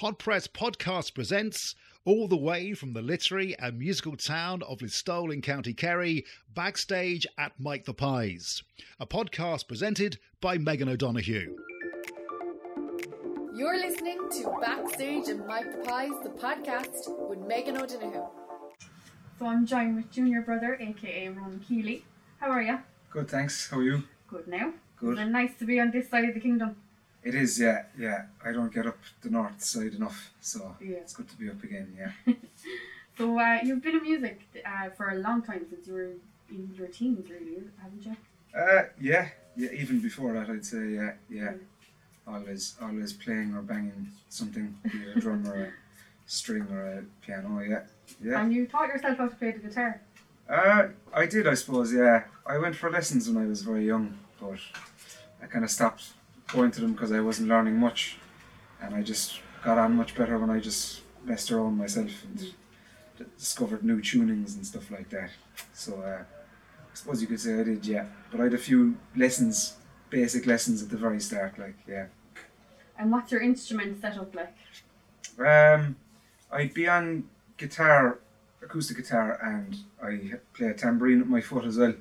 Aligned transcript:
Hot 0.00 0.16
Press 0.16 0.46
Podcast 0.46 1.12
presents, 1.12 1.74
all 2.04 2.28
the 2.28 2.36
way 2.36 2.72
from 2.72 2.92
the 2.92 3.02
literary 3.02 3.58
and 3.58 3.80
musical 3.80 4.16
town 4.16 4.62
of 4.62 4.78
Listowel 4.78 5.34
in 5.34 5.42
County 5.42 5.74
Kerry, 5.74 6.24
backstage 6.54 7.26
at 7.36 7.50
Mike 7.58 7.84
the 7.84 7.92
Pies, 7.92 8.62
a 9.00 9.06
podcast 9.08 9.66
presented 9.66 10.20
by 10.40 10.56
Megan 10.56 10.88
O'Donoghue. 10.88 11.52
You're 13.56 13.76
listening 13.76 14.20
to 14.34 14.56
Backstage 14.60 15.26
and 15.30 15.44
Mike 15.48 15.72
the 15.72 15.78
Pies, 15.78 16.12
the 16.22 16.28
podcast 16.28 17.28
with 17.28 17.40
Megan 17.40 17.76
O'Donoghue. 17.76 18.28
So 19.40 19.46
I'm 19.46 19.66
joined 19.66 19.96
with 19.96 20.12
junior 20.12 20.42
brother, 20.42 20.78
aka 20.80 21.30
Ron 21.30 21.60
Kealy. 21.68 22.02
How 22.38 22.52
are 22.52 22.62
you? 22.62 22.78
Good, 23.10 23.28
thanks. 23.28 23.68
How 23.68 23.78
are 23.78 23.82
you? 23.82 24.04
Good 24.28 24.46
now. 24.46 24.74
Good. 25.00 25.14
Is 25.14 25.26
it 25.26 25.30
nice 25.30 25.56
to 25.58 25.64
be 25.64 25.80
on 25.80 25.90
this 25.90 26.08
side 26.08 26.24
of 26.24 26.34
the 26.34 26.40
kingdom? 26.40 26.76
It 27.24 27.34
is, 27.34 27.58
yeah, 27.60 27.84
yeah. 27.98 28.26
I 28.44 28.52
don't 28.52 28.72
get 28.72 28.86
up 28.86 28.96
the 29.22 29.30
north 29.30 29.62
side 29.62 29.94
enough, 29.94 30.30
so 30.40 30.76
Yeah. 30.80 30.96
it's 30.98 31.12
good 31.14 31.28
to 31.28 31.36
be 31.36 31.48
up 31.50 31.62
again, 31.62 31.96
yeah. 31.98 32.34
So 33.18 33.36
uh, 33.36 33.58
you've 33.64 33.82
been 33.82 33.96
in 33.96 34.02
music 34.02 34.42
uh, 34.64 34.90
for 34.90 35.08
a 35.10 35.16
long 35.16 35.42
time 35.42 35.66
since 35.68 35.88
you 35.88 35.94
were 35.94 36.10
in 36.50 36.72
your 36.78 36.86
teens, 36.86 37.28
really, 37.28 37.64
haven't 37.82 38.06
you? 38.06 38.16
Uh, 38.56 38.84
yeah, 39.00 39.30
yeah. 39.56 39.70
Even 39.72 39.98
before 40.00 40.32
that, 40.34 40.48
I'd 40.48 40.64
say, 40.64 40.90
yeah, 40.90 41.12
yeah. 41.28 41.54
Always, 42.28 42.76
always 42.80 43.12
playing 43.12 43.54
or 43.56 43.62
banging 43.62 44.06
something, 44.28 44.78
be 44.84 44.98
it 44.98 45.16
a 45.16 45.20
drum 45.20 45.44
or 45.48 45.56
a 45.64 45.72
string 46.26 46.68
or 46.70 46.98
a 46.98 47.02
piano, 47.26 47.58
yeah, 47.60 47.80
yeah. 48.22 48.40
And 48.40 48.52
you 48.52 48.66
taught 48.68 48.86
yourself 48.88 49.18
how 49.18 49.26
to 49.28 49.34
play 49.34 49.50
the 49.50 49.58
guitar. 49.66 50.00
Uh, 50.48 50.88
I 51.12 51.26
did, 51.26 51.48
I 51.48 51.54
suppose, 51.54 51.92
yeah. 51.92 52.22
I 52.46 52.56
went 52.58 52.76
for 52.76 52.88
lessons 52.88 53.28
when 53.28 53.42
I 53.42 53.48
was 53.48 53.62
very 53.62 53.84
young, 53.84 54.16
but 54.40 54.60
I 55.42 55.46
kind 55.46 55.64
of 55.64 55.70
stopped 55.72 56.12
going 56.48 56.70
to 56.72 56.80
them 56.80 56.92
because 56.92 57.12
I 57.12 57.20
wasn't 57.20 57.48
learning 57.48 57.76
much, 57.76 58.18
and 58.80 58.94
I 58.94 59.02
just 59.02 59.40
got 59.62 59.78
on 59.78 59.96
much 59.96 60.14
better 60.14 60.38
when 60.38 60.50
I 60.50 60.60
just 60.60 61.02
messed 61.24 61.50
around 61.50 61.76
myself 61.76 62.10
and 62.24 62.38
d- 62.38 63.24
discovered 63.36 63.84
new 63.84 64.00
tunings 64.00 64.56
and 64.56 64.66
stuff 64.66 64.90
like 64.90 65.10
that. 65.10 65.30
So 65.72 66.00
uh, 66.00 66.22
I 66.22 66.94
suppose 66.94 67.20
you 67.20 67.28
could 67.28 67.40
say 67.40 67.60
I 67.60 67.64
did, 67.64 67.86
yeah. 67.86 68.06
But 68.30 68.40
I 68.40 68.44
had 68.44 68.54
a 68.54 68.58
few 68.58 68.96
lessons, 69.16 69.76
basic 70.10 70.46
lessons 70.46 70.82
at 70.82 70.90
the 70.90 70.96
very 70.96 71.20
start, 71.20 71.58
like 71.58 71.76
yeah. 71.86 72.06
And 72.98 73.12
what's 73.12 73.30
your 73.30 73.42
instrument 73.42 74.00
set 74.00 74.18
up 74.18 74.34
like? 74.34 74.56
Um, 75.38 75.96
I'd 76.50 76.74
be 76.74 76.88
on 76.88 77.28
guitar, 77.56 78.18
acoustic 78.62 78.96
guitar, 78.96 79.38
and 79.42 79.76
I 80.02 80.38
play 80.54 80.68
a 80.68 80.74
tambourine 80.74 81.20
with 81.20 81.28
my 81.28 81.40
foot 81.40 81.64
as 81.64 81.76
well. 81.76 81.94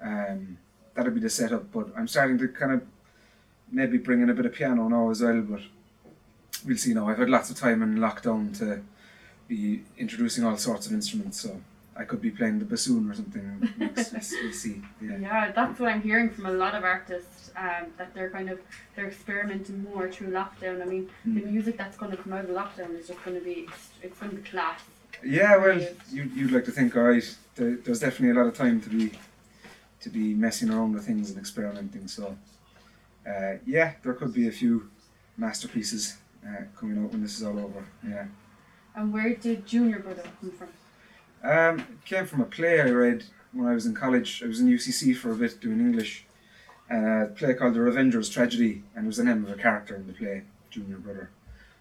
Um, 0.00 0.58
that'd 0.94 1.14
be 1.14 1.20
the 1.20 1.30
setup, 1.30 1.72
but 1.72 1.88
I'm 1.96 2.06
starting 2.06 2.38
to 2.38 2.48
kind 2.48 2.72
of 2.72 2.82
maybe 3.72 3.98
bring 3.98 4.20
in 4.22 4.30
a 4.30 4.34
bit 4.34 4.46
of 4.46 4.52
piano 4.52 4.88
now 4.88 5.10
as 5.10 5.22
well. 5.22 5.40
But 5.40 5.62
we'll 6.64 6.76
see 6.76 6.94
now. 6.94 7.08
I've 7.08 7.18
had 7.18 7.30
lots 7.30 7.50
of 7.50 7.56
time 7.56 7.82
in 7.82 7.96
lockdown 7.96 8.56
to 8.58 8.82
be 9.48 9.82
introducing 9.98 10.44
all 10.44 10.56
sorts 10.56 10.86
of 10.86 10.92
instruments, 10.92 11.40
so 11.40 11.60
I 11.96 12.04
could 12.04 12.20
be 12.22 12.30
playing 12.30 12.58
the 12.58 12.64
bassoon 12.64 13.10
or 13.10 13.14
something 13.14 13.72
next. 13.78 14.12
we'll 14.12 14.52
see. 14.52 14.80
Yeah. 15.00 15.18
Yeah, 15.18 15.52
that's 15.52 15.78
what 15.80 15.90
I'm 15.90 16.02
hearing 16.02 16.30
from 16.30 16.46
a 16.46 16.52
lot 16.52 16.74
of 16.74 16.84
artists. 16.84 17.50
Um, 17.54 17.88
that 17.98 18.14
they're 18.14 18.30
kind 18.30 18.48
of 18.48 18.58
they're 18.96 19.08
experimenting 19.08 19.84
more 19.84 20.10
through 20.10 20.28
lockdown. 20.30 20.80
I 20.80 20.86
mean, 20.86 21.10
the 21.24 21.40
Mm. 21.42 21.50
music 21.52 21.76
that's 21.76 21.98
going 21.98 22.10
to 22.12 22.16
come 22.16 22.32
out 22.32 22.44
of 22.44 22.50
lockdown 22.50 22.98
is 22.98 23.08
just 23.08 23.22
going 23.24 23.38
to 23.38 23.44
be 23.44 23.68
it's 24.02 24.18
going 24.18 24.30
to 24.30 24.36
be 24.38 24.42
class. 24.48 24.80
Yeah, 25.24 25.56
well, 25.58 25.78
you, 26.10 26.24
you'd 26.34 26.50
like 26.50 26.64
to 26.64 26.72
think, 26.72 26.96
all 26.96 27.02
right, 27.04 27.36
there, 27.54 27.76
there's 27.76 28.00
definitely 28.00 28.30
a 28.30 28.42
lot 28.42 28.48
of 28.48 28.56
time 28.56 28.80
to 28.80 28.88
be 28.88 29.12
to 30.00 30.08
be 30.08 30.32
messing 30.34 30.70
around 30.70 30.94
with 30.94 31.04
things 31.06 31.28
and 31.30 31.38
experimenting. 31.38 32.08
So, 32.08 32.36
uh, 33.28 33.54
yeah, 33.66 33.92
there 34.02 34.14
could 34.14 34.32
be 34.32 34.48
a 34.48 34.52
few 34.52 34.90
masterpieces 35.36 36.16
uh, 36.46 36.62
coming 36.78 37.02
out 37.02 37.12
when 37.12 37.22
this 37.22 37.36
is 37.36 37.42
all 37.44 37.58
over. 37.58 37.84
Yeah, 38.06 38.26
And 38.94 39.12
where 39.12 39.34
did 39.34 39.66
Junior 39.66 39.98
Brother 40.00 40.22
come 40.40 40.50
from? 40.52 40.68
um, 41.44 41.78
it 41.80 42.04
came 42.04 42.26
from 42.26 42.40
a 42.40 42.44
play 42.46 42.80
I 42.80 42.90
read 42.90 43.24
when 43.52 43.66
I 43.66 43.74
was 43.74 43.86
in 43.86 43.94
college. 43.94 44.42
I 44.44 44.46
was 44.46 44.60
in 44.60 44.68
UCC 44.68 45.16
for 45.16 45.32
a 45.32 45.36
bit 45.36 45.60
doing 45.60 45.80
English, 45.80 46.24
and 46.88 47.04
a 47.22 47.26
play 47.26 47.54
called 47.54 47.74
The 47.74 47.80
Revenger's 47.80 48.28
Tragedy, 48.28 48.82
and 48.94 49.04
it 49.04 49.08
was 49.08 49.16
the 49.16 49.24
name 49.24 49.44
of 49.44 49.50
a 49.50 49.56
character 49.60 49.94
in 49.96 50.06
the 50.06 50.12
play, 50.12 50.42
Junior 50.70 50.96
Brother. 50.98 51.30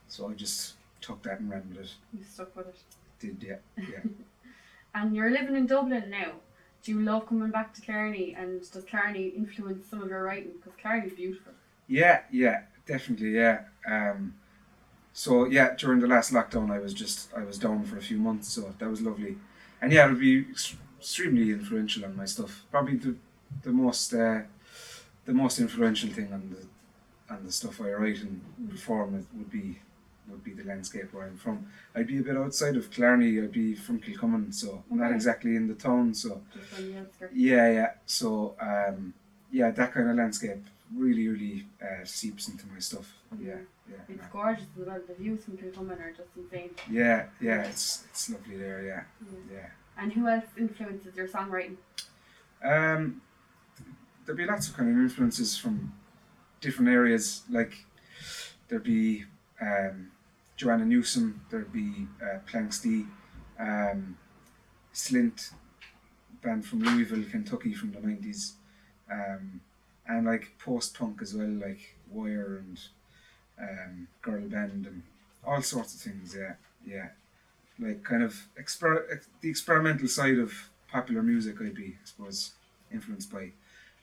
So 0.08 0.29
I 0.29 0.34
just 0.34 0.73
took 1.00 1.22
that 1.23 1.40
and 1.40 1.50
ran 1.50 1.63
with 1.69 1.85
it. 1.85 1.91
You 2.18 2.23
stuck 2.23 2.56
with 2.56 2.68
it. 2.68 2.75
Did 3.19 3.38
yeah, 3.47 3.56
yeah. 3.78 4.00
And 4.94 5.16
you're 5.16 5.31
living 5.31 5.56
in 5.56 5.68
Dublin 5.68 6.09
now. 6.09 6.34
Do 6.84 6.92
you 6.92 7.02
love 7.02 7.28
coming 7.28 7.52
back 7.52 7.74
to 7.75 7.81
Killarney? 7.81 8.36
And 8.38 8.59
does 8.72 8.84
Killarney 8.86 9.28
influence 9.28 9.88
some 9.88 10.02
of 10.02 10.09
your 10.09 10.24
writing? 10.24 10.53
Because 10.53 10.74
Killarney's 10.81 11.14
beautiful. 11.14 11.53
Yeah, 11.88 12.22
yeah, 12.31 12.64
definitely, 12.86 13.31
yeah. 13.36 13.66
Um, 13.86 14.36
so 15.14 15.46
yeah, 15.46 15.75
during 15.75 16.00
the 16.00 16.08
last 16.08 16.34
lockdown, 16.34 16.72
I 16.72 16.80
was 16.80 16.94
just 16.94 17.34
I 17.36 17.44
was 17.44 17.58
down 17.58 17.84
for 17.84 17.97
a 17.97 18.02
few 18.02 18.18
months, 18.18 18.47
so 18.47 18.74
that 18.80 18.90
was 18.90 19.02
lovely, 19.02 19.38
and 19.81 19.91
yeah, 19.91 20.06
it 20.06 20.12
would 20.12 20.20
be 20.20 20.46
ex- 20.50 20.75
extremely 21.00 21.52
influential 21.52 22.06
on 22.06 22.16
my 22.16 22.25
stuff. 22.25 22.64
Probably 22.72 22.96
the 22.96 23.16
the 23.64 23.72
most 23.72 24.14
uh, 24.14 24.41
the 25.25 25.34
most 25.34 25.59
influential 25.59 26.09
thing 26.09 26.31
on 26.31 26.56
the 26.56 27.34
on 27.34 27.46
the 27.46 27.52
stuff 27.52 27.81
I 27.81 27.91
write 27.91 28.22
and 28.22 28.41
perform 28.70 29.16
it 29.16 29.25
would 29.38 29.52
be 29.52 29.80
would 30.30 30.44
be 30.44 30.54
the 30.54 30.64
landscape 30.64 31.14
where 31.14 31.26
I'm 31.26 31.38
from. 31.38 31.66
I'd 31.96 32.08
be 32.08 32.20
a 32.20 32.22
bit 32.22 32.38
outside 32.38 32.76
of 32.76 32.90
Killarney. 32.92 33.40
I'd 33.42 33.52
be 33.52 33.76
from 33.76 34.00
Kilcummin, 34.00 34.54
so 34.54 34.84
not 34.90 35.12
exactly 35.12 35.56
in 35.56 35.68
the 35.68 35.74
town. 35.76 36.14
So 36.14 36.42
Just 36.54 36.74
on 36.80 36.92
the 37.20 37.30
yeah, 37.34 37.72
yeah. 37.72 37.92
So, 38.06 38.56
um, 38.59 39.14
yeah, 39.52 39.72
that 39.72 39.94
kind 39.94 40.09
of 40.09 40.16
landscape 40.16 40.64
really, 40.96 41.28
really 41.28 41.66
uh, 41.82 42.06
seeps 42.06 42.48
into 42.50 42.66
my 42.68 42.80
stuff. 42.80 43.14
Yeah, 43.40 43.56
yeah, 43.90 43.98
It's 44.09 44.28
gorgeous 44.32 44.66
as 44.80 44.88
well. 44.88 45.00
The 45.08 45.14
views 45.16 45.44
from 45.44 45.58
Kilcummin 45.58 46.00
are 46.00 46.12
just 46.12 46.30
insane. 46.38 46.72
yeah, 46.90 47.26
yeah. 47.40 47.64
It's 47.64 48.03
it's 48.09 48.30
lovely 48.30 48.58
there. 48.58 48.84
Yeah, 48.84 49.03
yeah. 49.52 49.68
And 49.98 50.14
who 50.14 50.28
else 50.28 50.46
influences 50.58 51.16
your 51.16 51.28
songwriting? 51.28 51.76
Um, 52.64 53.22
there'd 54.26 54.38
be 54.38 54.46
lots 54.46 54.70
of 54.70 54.78
kind 54.78 54.90
of 54.90 54.96
influences 54.98 55.58
from 55.58 55.94
different 56.62 56.90
areas. 56.92 57.42
Like 57.50 57.74
there'd 58.68 58.84
be 58.84 59.26
um, 59.61 60.11
Joanna 60.57 60.85
Newsom. 60.85 61.41
There'd 61.49 61.72
be 61.72 62.07
uh, 62.22 62.39
Planxty, 62.49 63.07
um, 63.59 64.17
Slint, 64.94 65.51
band 66.41 66.66
from 66.66 66.79
Louisville, 66.79 67.23
Kentucky 67.29 67.73
from 67.73 67.91
the 67.91 67.99
nineties, 67.99 68.53
um, 69.11 69.61
and 70.07 70.25
like 70.25 70.57
post 70.59 70.97
punk 70.97 71.22
as 71.22 71.33
well, 71.33 71.47
like 71.47 71.95
Wire 72.11 72.57
and 72.57 72.79
um, 73.59 74.07
Girl 74.22 74.41
Band 74.41 74.85
and 74.88 75.03
all 75.45 75.61
sorts 75.61 75.93
of 75.93 76.01
things. 76.01 76.35
Yeah, 76.38 76.53
yeah. 76.85 77.09
Like 77.79 78.03
kind 78.03 78.23
of 78.23 78.47
exper- 78.59 79.05
ex- 79.11 79.28
the 79.41 79.49
experimental 79.49 80.07
side 80.07 80.38
of 80.38 80.53
popular 80.91 81.23
music, 81.23 81.55
I'd 81.61 81.73
be, 81.73 81.95
I 82.01 82.05
suppose, 82.05 82.51
influenced 82.91 83.31
by, 83.31 83.51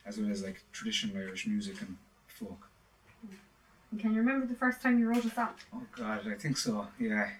as 0.06 0.18
well 0.18 0.30
as 0.30 0.42
like 0.42 0.62
traditional 0.72 1.16
Irish 1.18 1.46
music 1.46 1.80
and 1.80 1.96
folk. 2.26 2.68
And 3.90 4.00
can 4.00 4.12
you 4.12 4.18
remember 4.18 4.46
the 4.46 4.54
first 4.54 4.82
time 4.82 4.98
you 4.98 5.08
wrote 5.08 5.24
a 5.24 5.30
song? 5.30 5.50
Oh 5.74 5.82
God, 5.96 6.20
I 6.30 6.34
think 6.34 6.56
so. 6.58 6.86
Yeah, 6.98 7.30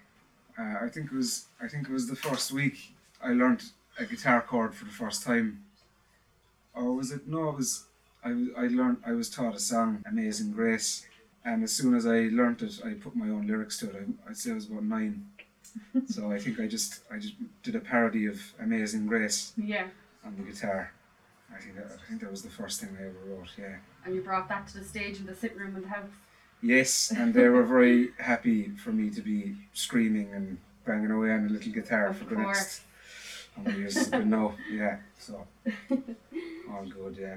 uh, 0.59 0.77
I 0.85 0.89
think 0.89 1.07
it 1.13 1.17
was. 1.17 1.47
I 1.63 1.69
think 1.69 1.89
it 1.89 1.93
was 1.93 2.09
the 2.09 2.17
first 2.17 2.53
week 2.53 2.95
I 3.23 3.29
learned 3.33 3.63
a 3.99 4.05
guitar 4.05 4.41
chord 4.41 4.75
for 4.75 4.85
the 4.85 4.91
first 4.91 5.25
time. 5.25 5.65
Or 6.75 6.93
was 6.95 7.11
it? 7.11 7.27
No, 7.29 7.51
it 7.51 7.57
was. 7.57 7.85
I 8.25 8.33
was. 8.33 8.49
I 8.57 8.67
learned. 8.69 8.99
I 9.05 9.13
was 9.13 9.29
taught 9.29 9.55
a 9.55 9.59
song, 9.59 10.03
"Amazing 10.07 10.53
Grace," 10.53 11.07
and 11.45 11.63
as 11.63 11.73
soon 11.73 11.95
as 11.95 12.07
I 12.07 12.29
learned 12.33 12.63
it, 12.63 12.81
I 12.85 12.95
put 12.95 13.15
my 13.15 13.29
own 13.29 13.47
lyrics 13.47 13.79
to 13.81 13.91
it. 13.91 13.97
I, 14.27 14.31
I'd 14.31 14.37
say 14.37 14.53
I 14.53 14.55
was 14.55 14.67
about 14.67 14.85
nine. 14.85 15.27
so 16.09 16.33
I 16.33 16.39
think 16.39 16.59
I 16.61 16.67
just 16.67 17.01
I 17.13 17.19
just 17.19 17.35
did 17.63 17.75
a 17.77 17.81
parody 17.81 18.25
of 18.27 18.41
"Amazing 18.59 19.07
Grace" 19.07 19.53
Yeah. 19.57 19.89
on 20.25 20.35
the 20.37 20.43
guitar. 20.45 20.93
I 21.55 21.61
think 21.61 21.77
that, 21.77 21.87
I 21.87 22.09
think 22.09 22.21
that 22.21 22.31
was 22.31 22.43
the 22.43 22.51
first 22.51 22.81
thing 22.81 22.91
I 22.99 23.05
ever 23.07 23.19
wrote. 23.27 23.49
Yeah. 23.59 23.77
And 24.05 24.15
you 24.15 24.21
brought 24.23 24.49
that 24.49 24.69
to 24.69 24.79
the 24.79 24.85
stage 24.85 25.19
in 25.19 25.27
the 25.27 25.35
sitting 25.35 25.59
room 25.59 25.77
of 25.77 25.83
the 25.83 25.89
house. 25.89 26.11
Yes, 26.63 27.13
and 27.17 27.33
they 27.33 27.49
were 27.49 27.63
very 27.63 28.11
happy 28.19 28.71
for 28.71 28.91
me 28.91 29.11
to 29.11 29.21
be 29.21 29.55
screaming 29.75 30.33
and 30.35 30.59
banging 30.85 31.11
away 31.11 31.31
on 31.33 31.47
a 31.47 31.49
little 31.49 31.73
guitar 31.73 32.09
Of 32.09 32.19
for 32.19 32.25
the 32.25 32.35
course. 32.37 32.59
next 32.59 32.83
how 33.57 33.63
many 33.63 33.79
years 33.79 34.09
been 34.09 34.31
now? 34.31 34.55
Yeah, 34.71 34.99
so 35.19 35.47
all 36.71 36.85
good. 36.85 37.17
Yeah. 37.21 37.37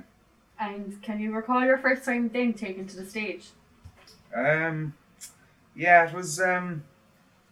And 0.60 1.02
can 1.02 1.20
you 1.20 1.34
recall 1.34 1.66
your 1.66 1.78
first 1.78 2.06
time 2.06 2.28
being 2.28 2.54
taken 2.54 2.86
to 2.88 2.96
the 2.98 3.06
stage? 3.06 3.50
Um, 4.36 4.94
yeah, 5.76 6.08
it 6.08 6.14
was 6.14 6.40
um, 6.40 6.84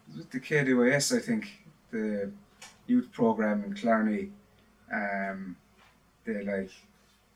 it 0.07 0.11
was 0.11 0.17
with 0.19 0.31
the 0.31 0.39
KDYS, 0.39 1.17
I 1.17 1.19
think, 1.19 1.47
the 1.91 2.31
youth 2.88 3.11
program 3.11 3.63
in 3.63 3.73
Killarney. 3.73 4.29
Um, 4.94 5.55
they 6.25 6.44
like 6.44 6.71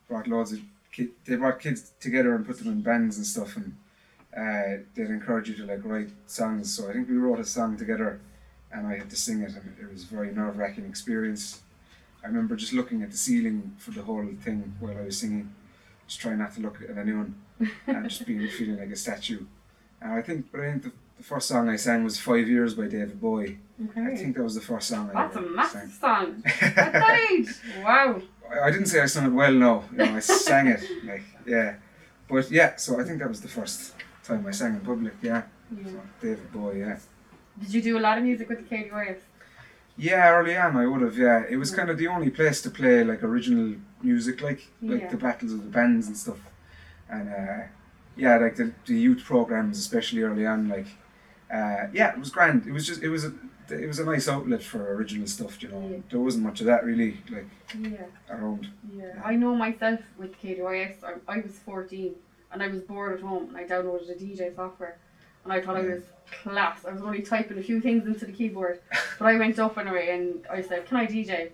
brought 0.08 0.28
loads 0.28 0.52
of 0.54 0.60
kid, 0.92 1.10
they 1.26 1.36
brought 1.36 1.60
kids 1.60 1.94
together 2.00 2.36
and 2.36 2.46
put 2.46 2.60
them 2.60 2.68
in 2.68 2.82
bands 2.82 3.18
and 3.18 3.26
stuff, 3.26 3.56
and 3.58 3.76
uh, 4.36 4.84
they'd 4.96 5.08
encourage 5.10 5.50
you 5.50 5.56
to 5.56 5.66
like 5.66 5.84
write 5.84 6.10
songs. 6.28 6.76
So 6.76 6.90
I 6.90 6.94
think 6.94 7.10
we 7.10 7.16
wrote 7.18 7.40
a 7.40 7.44
song 7.46 7.78
together, 7.78 8.20
and 8.72 8.88
I 8.88 8.98
had 8.98 9.10
to 9.10 9.16
sing 9.16 9.42
it, 9.42 9.52
and 9.52 9.76
it 9.80 9.92
was 9.92 10.04
a 10.04 10.08
very 10.08 10.32
nerve 10.34 10.58
wracking 10.58 10.86
experience. 10.86 11.62
I 12.24 12.28
remember 12.28 12.56
just 12.56 12.74
looking 12.74 13.02
at 13.04 13.12
the 13.12 13.18
ceiling 13.18 13.76
for 13.78 13.92
the 13.92 14.02
whole 14.02 14.26
thing 14.42 14.76
while 14.80 14.98
I 14.98 15.02
was 15.02 15.18
singing, 15.20 15.54
just 16.08 16.20
trying 16.22 16.40
not 16.40 16.54
to 16.56 16.62
look 16.62 16.80
at 16.90 16.98
anyone, 16.98 17.36
and 17.88 18.10
just 18.10 18.26
being 18.28 18.48
feeling 18.48 18.80
like 18.80 18.90
a 18.92 18.96
statue. 18.96 19.46
And 20.02 20.14
I 20.14 20.22
think, 20.22 20.52
but 20.52 20.62
I 20.62 20.72
think 20.72 20.84
the, 20.84 20.92
the 21.18 21.24
first 21.24 21.48
song 21.48 21.70
I 21.70 21.76
sang 21.76 22.04
was 22.04 22.20
Five 22.20 22.48
Years 22.48 22.74
by 22.74 22.88
David 22.88 23.20
Bowie. 23.22 23.60
I 23.96 24.16
think 24.16 24.36
that 24.38 24.44
was 24.44 24.56
the 24.56 24.62
first 24.62 24.88
song 24.88 25.10
I 25.14 25.24
That's 25.24 25.36
a 25.36 25.42
massive 25.42 25.92
sang. 25.92 26.44
song. 26.44 26.44
At 26.62 26.76
that 26.76 27.20
age. 27.32 27.50
Wow. 27.84 28.22
I 28.52 28.68
I 28.68 28.72
didn't 28.72 28.86
say 28.88 29.02
I 29.02 29.06
sung 29.08 29.26
it 29.26 29.30
well, 29.30 29.52
no. 29.54 29.84
You 29.92 29.98
know, 29.98 30.16
I 30.16 30.20
sang 30.20 30.68
it, 30.68 30.82
like, 31.06 31.24
yeah. 31.46 31.76
But 32.30 32.50
yeah, 32.52 32.76
so 32.76 33.00
I 33.00 33.04
think 33.04 33.20
that 33.20 33.28
was 33.30 33.42
the 33.42 33.48
first 33.48 33.94
time 34.24 34.46
I 34.48 34.52
sang 34.52 34.76
in 34.76 34.82
public, 34.82 35.14
yeah. 35.22 35.44
Yeah. 35.76 35.84
So, 35.92 36.02
David 36.22 36.52
Bowie, 36.52 36.80
yeah. 36.80 36.98
Did 37.60 37.74
you 37.74 37.82
do 37.82 37.98
a 37.98 38.00
lot 38.02 38.18
of 38.18 38.24
music 38.24 38.50
with 38.50 38.68
the 38.68 38.76
KDYS? 38.76 39.20
Yeah, 39.98 40.32
early 40.32 40.58
on 40.58 40.76
I 40.76 40.88
would 40.88 41.02
have, 41.02 41.18
yeah. 41.18 41.44
It 41.50 41.58
was 41.58 41.72
kind 41.72 41.90
of 41.90 41.98
the 41.98 42.08
only 42.08 42.30
place 42.30 42.62
to 42.64 42.70
play 42.70 43.04
like 43.04 43.24
original 43.24 43.76
music, 44.02 44.42
like 44.42 44.62
like 44.82 45.02
Yeah. 45.02 45.10
the 45.10 45.18
battles 45.18 45.54
of 45.54 45.64
the 45.64 45.70
bands 45.70 46.08
and 46.08 46.18
stuff. 46.18 46.40
And 47.10 47.30
uh, 47.30 47.64
yeah, 48.18 48.38
like 48.38 48.56
the, 48.56 48.74
the 48.86 48.96
youth 48.96 49.24
programs, 49.24 49.78
especially 49.78 50.24
early 50.24 50.46
on, 50.48 50.68
like 50.68 50.88
uh, 51.54 51.88
yeah, 51.94 52.14
it 52.14 52.20
was 52.20 52.30
grand. 52.32 52.66
It 52.66 52.72
was 52.72 52.88
just 52.88 53.04
it 53.04 53.10
was 53.10 53.24
a 53.26 53.34
it 53.70 53.88
was 53.88 54.00
a 54.00 54.06
nice 54.06 54.28
outlet 54.28 54.64
for 54.64 54.94
original 54.96 55.28
stuff, 55.28 55.62
you 55.62 55.70
know. 55.70 55.88
Yeah. 55.92 55.98
There 56.10 56.20
wasn't 56.20 56.44
much 56.46 56.60
of 56.62 56.66
that 56.68 56.84
really 56.84 57.18
like 57.30 57.48
Yeah. 57.80 58.06
around. 58.32 58.70
Yeah, 58.98 59.22
I 59.24 59.36
know 59.36 59.56
myself 59.56 60.00
with 60.18 60.32
KDYS. 60.42 61.04
I, 61.04 61.14
I 61.28 61.38
was 61.42 61.60
14 61.60 62.16
and 62.54 62.62
I 62.64 62.68
was 62.68 62.82
bored 62.82 63.14
at 63.14 63.22
home 63.22 63.48
and 63.50 63.58
I 63.58 63.64
downloaded 63.66 64.10
a 64.10 64.14
DJ 64.14 64.56
software 64.56 64.98
and 65.44 65.52
I 65.52 65.60
thought 65.60 65.76
I 65.76 65.82
was 65.82 66.02
mm. 66.02 66.04
class. 66.44 66.86
I 66.86 66.94
was 66.94 67.02
only 67.02 67.22
typing 67.22 67.58
a 67.58 67.64
few 67.64 67.82
things 67.82 68.06
into 68.06 68.26
the 68.26 68.32
keyboard, 68.32 68.80
but 69.20 69.26
I 69.26 69.38
went 69.38 69.60
up 69.60 69.78
anyway 69.78 70.10
and 70.12 70.46
I 70.50 70.62
said, 70.62 70.86
"Can 70.86 70.98
I 70.98 71.08
DJ?" 71.08 71.50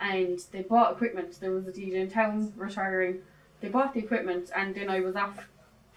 And 0.00 0.38
they 0.52 0.62
bought 0.62 0.92
equipment. 0.92 1.38
There 1.40 1.52
was 1.52 1.66
a 1.68 1.72
DJ 1.72 1.94
in 1.94 2.10
town 2.10 2.52
retiring. 2.56 3.20
They 3.60 3.68
bought 3.68 3.94
the 3.94 4.00
equipment 4.00 4.50
and 4.54 4.74
then 4.74 4.88
I 4.90 5.00
was 5.00 5.16
off 5.16 5.48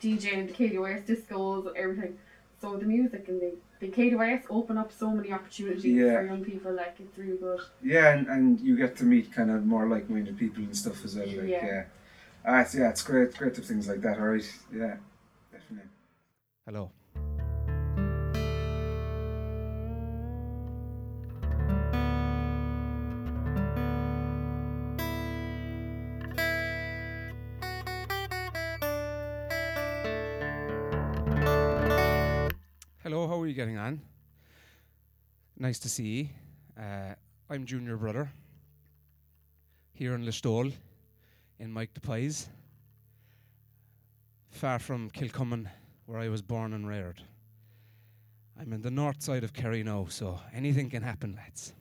DJing 0.02 0.48
the 0.48 0.54
KDYS 0.54 1.06
discos 1.06 1.68
and 1.68 1.78
everything. 1.78 2.18
So 2.62 2.78
the 2.78 2.86
music 2.86 3.28
and 3.28 3.42
the 3.42 3.54
the 3.80 3.90
KDYS 3.90 4.44
open 4.50 4.78
up 4.78 4.92
so 4.92 5.10
many 5.12 5.32
opportunities 5.34 5.84
Yeah. 5.86 6.16
for 6.16 6.26
young 6.26 6.44
people. 6.44 6.74
Like 6.74 6.96
it's 7.00 7.18
really 7.18 7.38
good. 7.38 7.60
Yeah, 7.82 8.14
and, 8.14 8.28
and 8.28 8.60
you 8.60 8.78
get 8.78 8.96
to 8.98 9.04
meet 9.04 9.34
kind 9.34 9.52
of 9.52 9.66
more 9.66 9.88
like 9.88 10.10
minded 10.10 10.38
people 10.38 10.64
and 10.64 10.76
stuff 10.76 11.04
as 11.04 11.16
well. 11.16 11.28
Like, 11.28 11.48
Yeah. 11.48 11.66
yeah. 11.66 11.84
Ah, 12.46 12.60
it's, 12.60 12.76
yeah, 12.76 12.90
it's 12.90 13.02
great, 13.02 13.34
great 13.38 13.54
to 13.56 13.62
things 13.62 13.88
like 13.88 14.02
that, 14.02 14.18
alright. 14.18 14.44
Yeah, 14.74 14.98
definitely. 15.50 15.90
Hello. 16.66 16.92
Hello, 33.04 33.28
how 33.28 33.40
are 33.40 33.48
you 33.48 33.54
getting 33.54 33.78
on? 33.78 34.02
Nice 35.58 35.80
to 35.80 35.88
see 35.88 36.04
you. 36.04 36.28
Uh, 36.78 37.16
I'm 37.50 37.66
Junior 37.66 37.96
Brother 37.96 38.30
here 39.94 40.14
in 40.14 40.26
Listowel 40.26 40.74
in 41.64 41.72
Mike 41.72 41.94
the 41.94 42.02
Pies 42.02 42.50
far 44.52 44.80
from 44.80 45.10
Kilcummin, 45.10 45.70
where 46.06 46.20
I 46.20 46.28
was 46.28 46.42
born 46.42 46.74
and 46.74 46.86
reared. 46.86 47.24
I'm 48.60 48.74
in 48.74 48.82
the 48.82 48.92
north 48.92 49.24
side 49.24 49.46
of 49.46 49.54
Kerry 49.54 49.82
now, 49.82 50.08
so 50.10 50.42
anything 50.54 50.90
can 50.90 51.02
happen, 51.02 51.38
lads. 51.38 51.72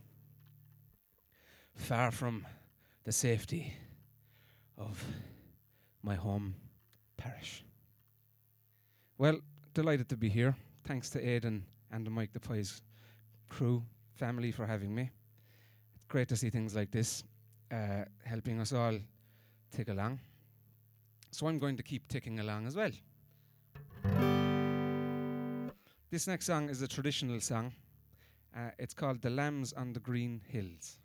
Far 1.75 2.12
from 2.12 2.46
the 3.02 3.11
safety 3.11 3.75
of 4.79 5.05
my 6.05 6.14
home 6.14 6.55
parish. 7.17 7.64
Well, 9.19 9.40
delighted 9.75 10.08
to 10.11 10.17
be 10.17 10.29
here. 10.29 10.55
Thanks 10.84 11.11
to 11.11 11.29
Aidan 11.29 11.64
and 11.90 12.06
the 12.06 12.11
Mike 12.11 12.32
the 12.32 12.38
Pies 12.38 12.82
crew, 13.49 13.82
family 14.14 14.52
for 14.52 14.64
having 14.64 14.94
me. 14.94 15.11
It's 15.96 16.06
great 16.06 16.29
to 16.29 16.37
see 16.37 16.50
things 16.50 16.73
like 16.73 16.93
this, 16.93 17.25
uh, 17.73 18.05
helping 18.25 18.61
us 18.61 18.73
all 18.73 18.96
tick 19.73 19.89
along. 19.89 20.21
So 21.31 21.49
I'm 21.49 21.59
going 21.59 21.77
to 21.77 21.83
keep 21.83 22.07
ticking 22.09 22.41
along 22.41 22.67
as 22.67 22.77
well. 22.77 22.91
This 26.11 26.27
next 26.27 26.47
song 26.47 26.69
is 26.69 26.83
a 26.83 26.89
traditional 26.89 27.41
song. 27.41 27.73
Uh, 28.55 28.71
it's 28.79 28.93
called 28.93 29.23
The 29.23 29.31
Lambs 29.31 29.73
on 29.73 29.95
the 29.95 30.01
Green 30.01 30.43
Hills. 30.47 30.99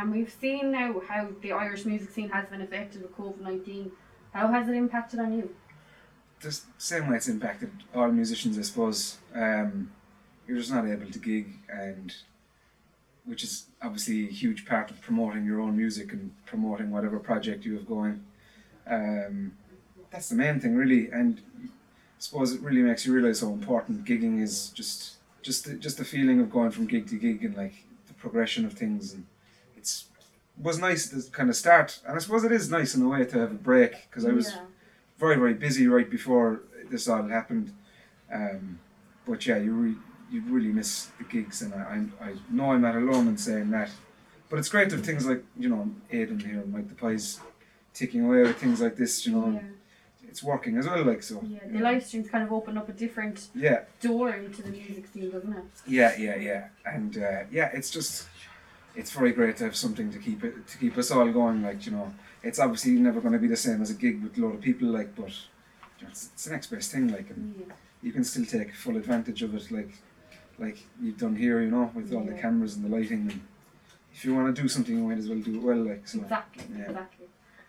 And 0.00 0.10
we've 0.10 0.34
seen 0.40 0.72
now 0.72 1.00
how 1.06 1.28
the 1.42 1.52
Irish 1.52 1.84
music 1.84 2.10
scene 2.10 2.30
has 2.30 2.48
been 2.48 2.62
affected 2.62 3.02
with 3.02 3.14
COVID 3.16 3.40
19. 3.40 3.92
How 4.32 4.48
has 4.48 4.68
it 4.68 4.74
impacted 4.74 5.20
on 5.20 5.32
you? 5.34 5.54
the 6.40 6.58
same 6.78 7.06
way 7.08 7.16
it's 7.16 7.28
impacted 7.28 7.70
all 7.94 8.10
musicians, 8.10 8.58
I 8.58 8.62
suppose. 8.62 9.18
Um, 9.34 9.92
you're 10.46 10.56
just 10.56 10.72
not 10.72 10.86
able 10.86 11.10
to 11.10 11.18
gig, 11.18 11.52
and 11.68 12.14
which 13.26 13.44
is 13.44 13.66
obviously 13.82 14.26
a 14.26 14.30
huge 14.30 14.66
part 14.66 14.90
of 14.90 15.00
promoting 15.02 15.44
your 15.44 15.60
own 15.60 15.76
music 15.76 16.12
and 16.12 16.32
promoting 16.46 16.90
whatever 16.90 17.18
project 17.18 17.66
you 17.66 17.74
have 17.74 17.86
going. 17.86 18.24
Um, 18.86 19.52
that's 20.10 20.30
the 20.30 20.34
main 20.34 20.60
thing, 20.60 20.74
really, 20.76 21.10
and 21.10 21.40
I 21.62 21.68
suppose 22.18 22.52
it 22.54 22.62
really 22.62 22.82
makes 22.82 23.04
you 23.06 23.12
realize 23.12 23.42
how 23.42 23.48
important 23.48 24.06
gigging 24.06 24.42
is. 24.42 24.70
Just, 24.70 25.16
just, 25.42 25.66
the, 25.66 25.74
just 25.74 25.98
the 25.98 26.04
feeling 26.04 26.40
of 26.40 26.50
going 26.50 26.70
from 26.70 26.86
gig 26.86 27.06
to 27.08 27.16
gig 27.16 27.44
and 27.44 27.54
like 27.54 27.74
the 28.06 28.14
progression 28.14 28.64
of 28.64 28.72
things, 28.72 29.12
and 29.12 29.26
it's 29.80 30.04
was 30.68 30.78
nice 30.78 31.02
to 31.10 31.18
kind 31.38 31.48
of 31.48 31.56
start, 31.56 31.88
and 32.06 32.14
I 32.16 32.20
suppose 32.24 32.44
it 32.44 32.52
is 32.52 32.70
nice 32.70 32.94
in 32.94 33.00
a 33.02 33.08
way 33.08 33.24
to 33.24 33.36
have 33.42 33.50
a 33.58 33.62
break 33.70 33.92
because 34.08 34.24
I 34.30 34.32
was 34.40 34.46
Yeah. 34.48 34.64
very 35.18 35.36
very 35.44 35.54
busy 35.66 35.84
right 35.96 36.10
before 36.18 36.48
this 36.92 37.08
all 37.08 37.26
happened. 37.38 37.68
Um, 38.38 38.62
but 39.28 39.38
yeah, 39.48 39.58
you 39.66 39.72
re- 39.84 40.02
you 40.32 40.38
really 40.54 40.72
miss 40.80 40.92
the 41.18 41.24
gigs, 41.34 41.56
and 41.62 41.72
I, 41.74 41.82
I 42.24 42.28
I 42.28 42.30
know 42.56 42.66
I'm 42.72 42.82
not 42.88 42.94
alone 43.04 43.26
in 43.32 43.38
saying 43.48 43.70
that. 43.78 43.90
But 44.50 44.58
it's 44.60 44.68
great 44.74 44.88
to 44.90 44.96
have 44.96 45.06
things 45.10 45.24
like 45.30 45.42
you 45.62 45.68
know 45.72 45.82
Aidan 46.16 46.40
here, 46.48 46.62
Mike 46.74 46.88
the 46.92 46.98
Pies, 47.04 47.26
taking 48.00 48.20
away 48.26 48.40
with 48.42 48.56
things 48.64 48.78
like 48.84 48.96
this. 49.02 49.12
You 49.26 49.32
know, 49.36 49.46
Yeah. 49.54 50.28
it's 50.30 50.42
working 50.52 50.74
as 50.80 50.86
well. 50.88 51.02
Like 51.12 51.22
so. 51.30 51.34
Yeah, 51.54 51.60
the 51.74 51.80
live 51.88 52.02
streams 52.06 52.28
kind 52.34 52.44
of 52.46 52.52
open 52.58 52.74
up 52.80 52.86
a 52.94 52.96
different 53.04 53.36
Yeah, 53.66 53.80
door 54.08 54.28
into 54.46 54.60
the 54.66 54.72
music 54.80 55.04
scene, 55.12 55.30
doesn't 55.34 55.54
it? 55.62 55.64
yeah, 55.98 56.12
yeah, 56.26 56.36
yeah, 56.48 56.62
and 56.96 57.12
uh, 57.16 57.42
yeah, 57.58 57.68
it's 57.78 57.90
just 57.98 58.12
it's 58.94 59.10
very 59.12 59.32
great 59.32 59.56
to 59.58 59.64
have 59.64 59.76
something 59.76 60.10
to 60.12 60.18
keep 60.18 60.44
it 60.44 60.66
to 60.68 60.78
keep 60.78 60.96
us 60.98 61.10
all 61.10 61.30
going. 61.30 61.62
Like 61.62 61.86
you 61.86 61.92
know, 61.92 62.12
it's 62.42 62.58
obviously 62.58 62.92
never 62.92 63.20
going 63.20 63.32
to 63.32 63.38
be 63.38 63.48
the 63.48 63.56
same 63.56 63.80
as 63.82 63.90
a 63.90 63.94
gig 63.94 64.22
with 64.22 64.36
a 64.38 64.40
lot 64.40 64.54
of 64.54 64.60
people. 64.60 64.88
Like, 64.88 65.14
but 65.14 65.28
you 65.98 66.04
know, 66.04 66.08
it's, 66.10 66.30
it's 66.32 66.44
the 66.44 66.52
next 66.52 66.68
best 66.68 66.90
thing. 66.92 67.08
Like, 67.08 67.30
and 67.30 67.54
Yeah. 67.58 67.74
you 68.02 68.12
can 68.12 68.24
still 68.24 68.44
take 68.44 68.74
full 68.74 68.96
advantage 68.96 69.42
of 69.42 69.54
it, 69.54 69.70
like 69.70 69.92
like 70.58 70.78
you've 71.00 71.18
done 71.18 71.36
here, 71.36 71.60
you 71.62 71.70
know, 71.70 71.90
with 71.94 72.12
all 72.12 72.24
the 72.24 72.34
cameras 72.34 72.76
and 72.76 72.84
the 72.84 72.88
lighting. 72.96 73.30
And 73.30 73.40
if 74.12 74.24
you 74.24 74.34
want 74.34 74.54
to 74.54 74.62
do 74.62 74.68
something, 74.68 74.96
you 74.96 75.04
might 75.08 75.18
as 75.18 75.28
well 75.28 75.38
do 75.38 75.54
it 75.56 75.62
well, 75.62 75.76
like 75.76 76.06
so. 76.06 76.20
Exactly, 76.20 76.64
yeah. 76.76 76.84
exactly. 76.86 77.26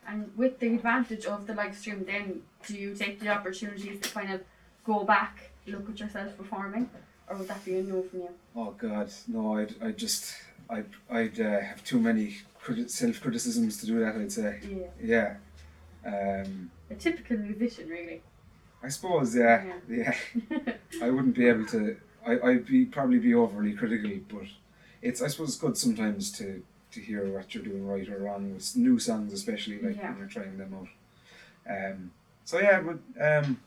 And 0.07 0.31
with 0.35 0.59
the 0.59 0.73
advantage 0.75 1.25
of 1.25 1.45
the 1.47 1.53
live 1.53 1.77
stream, 1.77 2.03
then 2.05 2.41
do 2.67 2.75
you 2.75 2.95
take 2.95 3.19
the 3.19 3.29
opportunities 3.29 3.99
to 4.01 4.09
kind 4.09 4.33
of 4.33 4.41
go 4.85 5.03
back, 5.03 5.51
look 5.67 5.87
at 5.89 5.99
yourself 5.99 6.35
performing, 6.37 6.89
or 7.29 7.37
would 7.37 7.47
that 7.47 7.63
be 7.63 7.77
a 7.77 7.83
no 7.83 8.01
from 8.01 8.19
you? 8.21 8.29
Oh 8.55 8.71
God, 8.71 9.09
no! 9.27 9.57
I'd, 9.57 9.75
I 9.81 9.91
just, 9.91 10.35
I'd, 10.71 10.85
I'd 11.09 11.39
uh, 11.39 11.59
have 11.59 11.83
too 11.83 11.99
many 11.99 12.37
criti- 12.63 12.89
self 12.89 13.19
criticisms 13.21 13.77
to 13.81 13.85
do 13.85 13.99
that. 13.99 14.15
I'd 14.15 14.31
say, 14.31 14.59
Yeah, 15.03 15.35
yeah. 16.03 16.43
Um, 16.43 16.71
a 16.89 16.95
typical 16.95 17.37
musician, 17.37 17.89
really. 17.89 18.21
I 18.83 18.87
suppose, 18.89 19.35
yeah, 19.35 19.73
yeah. 19.87 20.15
I 21.03 21.09
wouldn't 21.11 21.35
be 21.35 21.47
able 21.47 21.65
to. 21.67 21.97
I, 22.25 22.39
I'd 22.39 22.65
be 22.65 22.85
probably 22.85 23.19
be 23.19 23.33
overly 23.35 23.73
critical, 23.73 24.11
but 24.29 24.47
it's. 25.01 25.21
I 25.21 25.27
suppose 25.27 25.49
it's 25.49 25.57
good 25.59 25.77
sometimes 25.77 26.31
to 26.39 26.63
to 26.93 26.99
hear 26.99 27.25
what 27.31 27.53
you're 27.53 27.63
doing 27.63 27.85
right 27.87 28.09
or 28.09 28.17
wrong 28.19 28.53
with 28.53 28.75
new 28.75 28.97
songs, 28.99 29.33
especially 29.33 29.79
like 29.81 29.97
Yeah. 29.97 30.09
when 30.09 30.17
you're 30.19 30.27
trying 30.27 30.57
them 30.57 30.73
out. 30.73 30.87
Um. 31.91 32.11
So 32.45 32.59
yeah, 32.59 32.81
but 32.81 32.99
um. 33.23 33.59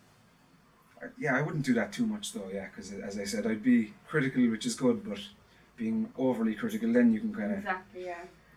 Yeah, 1.19 1.37
I 1.37 1.43
wouldn't 1.43 1.65
do 1.67 1.75
that 1.75 1.93
too 1.93 2.07
much 2.07 2.33
though. 2.33 2.49
Yeah, 2.53 2.67
because 2.71 2.93
as 2.93 3.19
I 3.19 3.25
said, 3.25 3.47
I'd 3.47 3.63
be 3.63 3.93
critical, 4.09 4.49
which 4.51 4.65
is 4.67 4.75
good, 4.75 5.09
but 5.09 5.21
being 5.77 6.09
overly 6.17 6.55
critical, 6.55 6.93
then 6.93 7.13
you 7.13 7.21
can 7.21 7.35
kind 7.35 7.53
of 7.53 7.59
exactly, 7.59 8.05
yeah. 8.07 8.15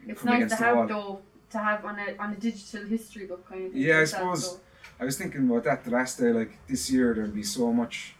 It's 0.08 0.24
nice 0.24 0.50
to 0.50 0.56
have 0.56 0.88
though 0.88 1.22
to 1.52 1.58
have 1.58 1.86
on 1.86 1.98
a 2.00 2.16
on 2.22 2.34
a 2.34 2.36
digital 2.36 2.86
history 2.88 3.26
book 3.26 3.48
kind 3.50 3.66
of 3.68 3.72
thing. 3.74 3.82
Yeah, 3.82 4.00
I 4.00 4.06
suppose. 4.06 4.52
so- 4.52 4.60
I 5.00 5.06
was 5.06 5.16
thinking 5.18 5.48
about 5.48 5.64
that 5.66 5.84
the 5.84 5.92
last 5.92 6.20
day. 6.20 6.32
Like 6.32 6.58
this 6.68 6.90
year, 6.90 7.14
there'll 7.14 7.30
be 7.30 7.44
so 7.44 7.72
much. 7.72 8.16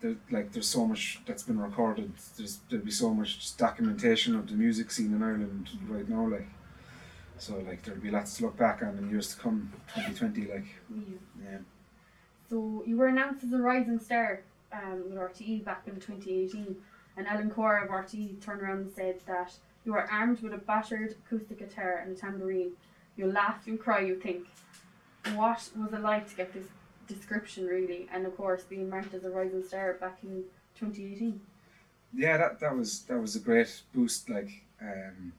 There, 0.00 0.16
like 0.30 0.52
there's 0.52 0.66
so 0.68 0.86
much 0.86 1.20
that's 1.26 1.42
been 1.42 1.58
recorded. 1.58 2.12
There's 2.36 2.58
there'll 2.68 2.84
be 2.84 2.90
so 2.90 3.14
much 3.14 3.56
documentation 3.56 4.34
of 4.36 4.46
the 4.48 4.54
music 4.54 4.90
scene 4.90 5.14
in 5.14 5.22
Ireland 5.22 5.68
right 5.88 6.08
now. 6.08 6.26
Like, 6.28 6.48
so 7.38 7.56
like 7.66 7.82
there'll 7.82 8.00
be 8.00 8.10
lots 8.10 8.36
to 8.38 8.44
look 8.44 8.56
back 8.58 8.82
on 8.82 8.98
in 8.98 9.08
years 9.10 9.34
to 9.34 9.40
come. 9.40 9.72
Twenty 9.92 10.14
twenty, 10.14 10.40
like 10.48 10.66
Yeah. 10.94 11.16
yeah. 11.44 11.58
So 12.50 12.82
you 12.86 12.96
were 12.96 13.06
announced 13.06 13.44
as 13.44 13.52
a 13.52 13.58
rising 13.58 13.98
star 14.00 14.42
um, 14.72 15.04
with 15.08 15.14
RTE 15.18 15.64
back 15.64 15.82
in 15.86 15.94
2018, 15.94 16.76
and 17.16 17.26
Alan 17.26 17.50
Corr 17.50 17.82
of 17.82 17.90
RTE 17.90 18.40
turned 18.40 18.62
around 18.62 18.78
and 18.78 18.92
said 18.92 19.20
that 19.26 19.52
you 19.84 19.94
are 19.94 20.08
armed 20.10 20.40
with 20.40 20.52
a 20.52 20.58
battered 20.58 21.16
acoustic 21.26 21.58
guitar 21.58 22.02
and 22.04 22.16
a 22.16 22.20
tambourine. 22.20 22.72
You'll 23.16 23.32
laugh, 23.32 23.62
you'll 23.66 23.76
cry, 23.78 24.00
you 24.00 24.16
think. 24.16 24.46
What 25.34 25.68
was 25.76 25.92
it 25.92 26.00
like 26.00 26.28
to 26.30 26.36
get 26.36 26.52
this 26.52 26.66
description, 27.06 27.66
really, 27.66 28.08
and 28.12 28.26
of 28.26 28.36
course 28.36 28.62
being 28.62 28.88
marked 28.88 29.12
as 29.14 29.24
a 29.24 29.30
rising 29.30 29.62
star 29.62 29.94
back 29.94 30.18
in 30.22 30.44
2018? 30.78 31.40
yeah, 32.12 32.36
that 32.36 32.60
that 32.60 32.76
was 32.76 33.02
that 33.02 33.18
was 33.18 33.36
a 33.36 33.40
great 33.40 33.82
boost. 33.94 34.28
Like, 34.28 34.50
um, 34.80 35.32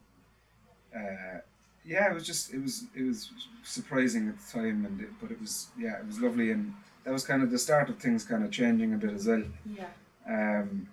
uh, 0.94 1.38
yeah, 1.84 2.10
it 2.10 2.14
was 2.14 2.26
just 2.26 2.52
it 2.54 2.62
was 2.62 2.84
it 2.94 3.02
was 3.02 3.30
surprising 3.62 4.28
at 4.28 4.38
the 4.38 4.58
time, 4.58 4.86
and 4.86 5.00
it, 5.00 5.08
but 5.20 5.30
it 5.30 5.40
was 5.40 5.68
yeah, 5.78 5.98
it 5.98 6.06
was 6.06 6.20
lovely, 6.20 6.50
and 6.50 6.74
that 7.04 7.12
was 7.12 7.26
kind 7.26 7.42
of 7.42 7.50
the 7.50 7.58
start 7.58 7.88
of 7.88 7.98
things 7.98 8.24
kind 8.24 8.44
of 8.44 8.50
changing 8.50 8.94
a 8.94 8.96
bit 8.96 9.12
as 9.12 9.26
well. 9.26 9.42
Yeah, 9.66 9.88
Um, 10.26 10.88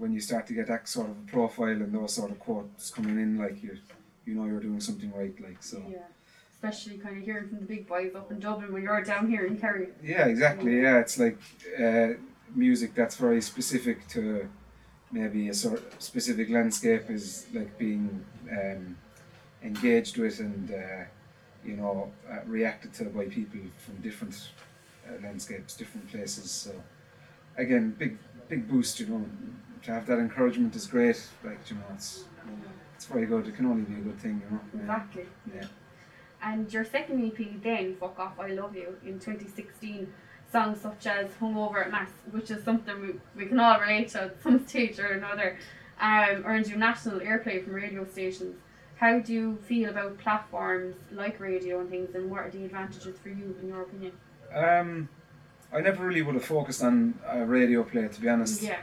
when 0.00 0.14
you 0.14 0.20
start 0.20 0.46
to 0.46 0.54
get 0.54 0.66
that 0.66 0.88
sort 0.88 1.10
of 1.10 1.16
a 1.16 1.30
profile 1.30 1.68
and 1.68 1.94
those 1.94 2.14
sort 2.14 2.30
of 2.30 2.40
quotes 2.40 2.90
coming 2.90 3.18
in, 3.20 3.38
like 3.38 3.62
you, 3.62 3.76
you 4.24 4.34
know, 4.34 4.46
you're 4.46 4.60
doing 4.60 4.80
something 4.80 5.12
right. 5.12 5.34
Like 5.40 5.62
so. 5.62 5.82
yeah. 5.88 5.98
Especially 6.50 6.96
kind 6.98 7.18
of 7.18 7.22
hearing 7.22 7.48
from 7.48 7.60
the 7.60 7.66
big 7.66 7.86
boys 7.86 8.14
up 8.14 8.30
in 8.30 8.40
Dublin 8.40 8.72
when 8.72 8.82
you're 8.82 9.02
down 9.02 9.28
here 9.28 9.46
in 9.46 9.58
Kerry. 9.58 9.88
Yeah, 10.02 10.26
exactly. 10.26 10.80
Yeah, 10.80 10.98
it's 10.98 11.18
like 11.18 11.38
uh, 11.78 12.08
music 12.54 12.94
that's 12.94 13.16
very 13.16 13.42
specific 13.42 14.08
to 14.08 14.48
maybe 15.12 15.48
a 15.48 15.54
sort 15.54 15.74
of 15.78 15.84
specific 15.98 16.48
landscape 16.50 17.10
is 17.10 17.46
like 17.52 17.78
being 17.78 18.24
um, 18.50 18.96
engaged 19.62 20.16
with 20.16 20.40
and 20.40 20.70
uh, 20.70 21.04
you 21.64 21.76
know 21.76 22.10
uh, 22.30 22.38
reacted 22.46 22.92
to 22.94 23.04
by 23.04 23.26
people 23.26 23.60
from 23.78 23.96
different 23.96 24.50
uh, 25.08 25.22
landscapes, 25.22 25.76
different 25.76 26.10
places. 26.10 26.50
So 26.50 26.72
again, 27.56 27.94
big 27.98 28.18
big 28.48 28.68
boost. 28.68 29.00
You 29.00 29.06
know, 29.06 29.24
to 29.84 29.92
have 29.92 30.06
that 30.06 30.18
encouragement 30.18 30.74
is 30.74 30.86
great. 30.86 31.20
Like 31.44 31.58
you 31.70 31.76
know, 31.76 31.82
it's 31.94 32.24
it's 32.94 33.06
very 33.06 33.26
good. 33.26 33.46
It 33.46 33.56
can 33.56 33.66
only 33.66 33.82
be 33.82 33.94
a 33.94 34.02
good 34.02 34.18
thing. 34.20 34.42
You 34.44 34.56
know. 34.56 34.60
Yeah. 34.74 34.80
Exactly. 34.80 35.26
Yeah. 35.54 35.66
And 36.42 36.72
your 36.72 36.84
second 36.84 37.24
EP 37.24 37.62
then, 37.62 37.96
Fuck 37.96 38.18
Off 38.18 38.40
I 38.40 38.48
Love 38.48 38.74
You, 38.74 38.96
in 39.04 39.18
2016, 39.18 40.10
songs 40.50 40.80
such 40.80 41.06
as 41.06 41.30
Hungover 41.40 41.84
at 41.84 41.90
Mass, 41.90 42.10
which 42.30 42.50
is 42.50 42.64
something 42.64 43.00
we, 43.00 43.14
we 43.36 43.46
can 43.46 43.60
all 43.60 43.78
relate 43.78 44.08
to 44.10 44.22
at 44.22 44.42
some 44.42 44.66
stage 44.66 44.98
or 44.98 45.08
another, 45.08 45.58
um, 46.00 46.42
earned 46.46 46.66
you 46.66 46.76
national 46.76 47.20
airplay 47.20 47.62
from 47.62 47.74
radio 47.74 48.06
stations. 48.06 48.56
How 48.96 49.18
do 49.18 49.32
you 49.32 49.56
feel 49.66 49.90
about 49.90 50.18
platforms 50.18 50.96
like 51.12 51.40
radio 51.40 51.80
and 51.80 51.90
things, 51.90 52.14
and 52.14 52.30
what 52.30 52.40
are 52.40 52.50
the 52.50 52.64
advantages 52.64 53.18
for 53.18 53.30
you, 53.30 53.56
in 53.62 53.68
your 53.68 53.82
opinion? 53.82 54.12
Um, 54.54 55.08
I 55.72 55.80
never 55.80 56.06
really 56.06 56.22
would 56.22 56.34
have 56.34 56.44
focused 56.44 56.82
on 56.82 57.18
a 57.26 57.44
radio 57.44 57.82
play, 57.82 58.08
to 58.08 58.20
be 58.20 58.28
honest. 58.28 58.62
Yeah, 58.62 58.78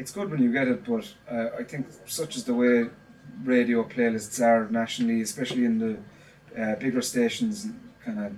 It's 0.00 0.12
good 0.12 0.30
when 0.30 0.42
you 0.42 0.50
get 0.50 0.66
it, 0.66 0.82
but 0.86 1.06
uh, 1.30 1.48
I 1.58 1.62
think 1.62 1.86
such 2.06 2.34
is 2.34 2.44
the 2.44 2.54
way 2.54 2.88
radio 3.44 3.84
playlists 3.84 4.40
are 4.42 4.66
nationally, 4.70 5.20
especially 5.20 5.66
in 5.66 5.78
the 5.78 5.92
uh, 6.58 6.76
bigger 6.76 7.02
stations, 7.02 7.68
kind 8.02 8.18
of, 8.18 8.32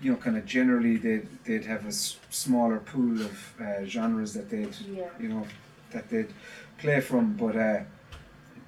you 0.00 0.12
know, 0.12 0.16
kind 0.16 0.36
of 0.36 0.46
generally 0.46 0.96
they'd, 0.96 1.26
they'd 1.44 1.64
have 1.64 1.84
a 1.86 1.88
s- 1.88 2.18
smaller 2.30 2.78
pool 2.78 3.20
of 3.20 3.54
uh, 3.60 3.84
genres 3.84 4.32
that 4.34 4.48
they'd, 4.48 4.76
yeah, 4.92 5.08
you 5.18 5.28
know, 5.28 5.44
that 5.90 6.08
they'd 6.08 6.32
play 6.78 7.00
from. 7.00 7.32
But 7.34 7.56
uh, 7.56 7.80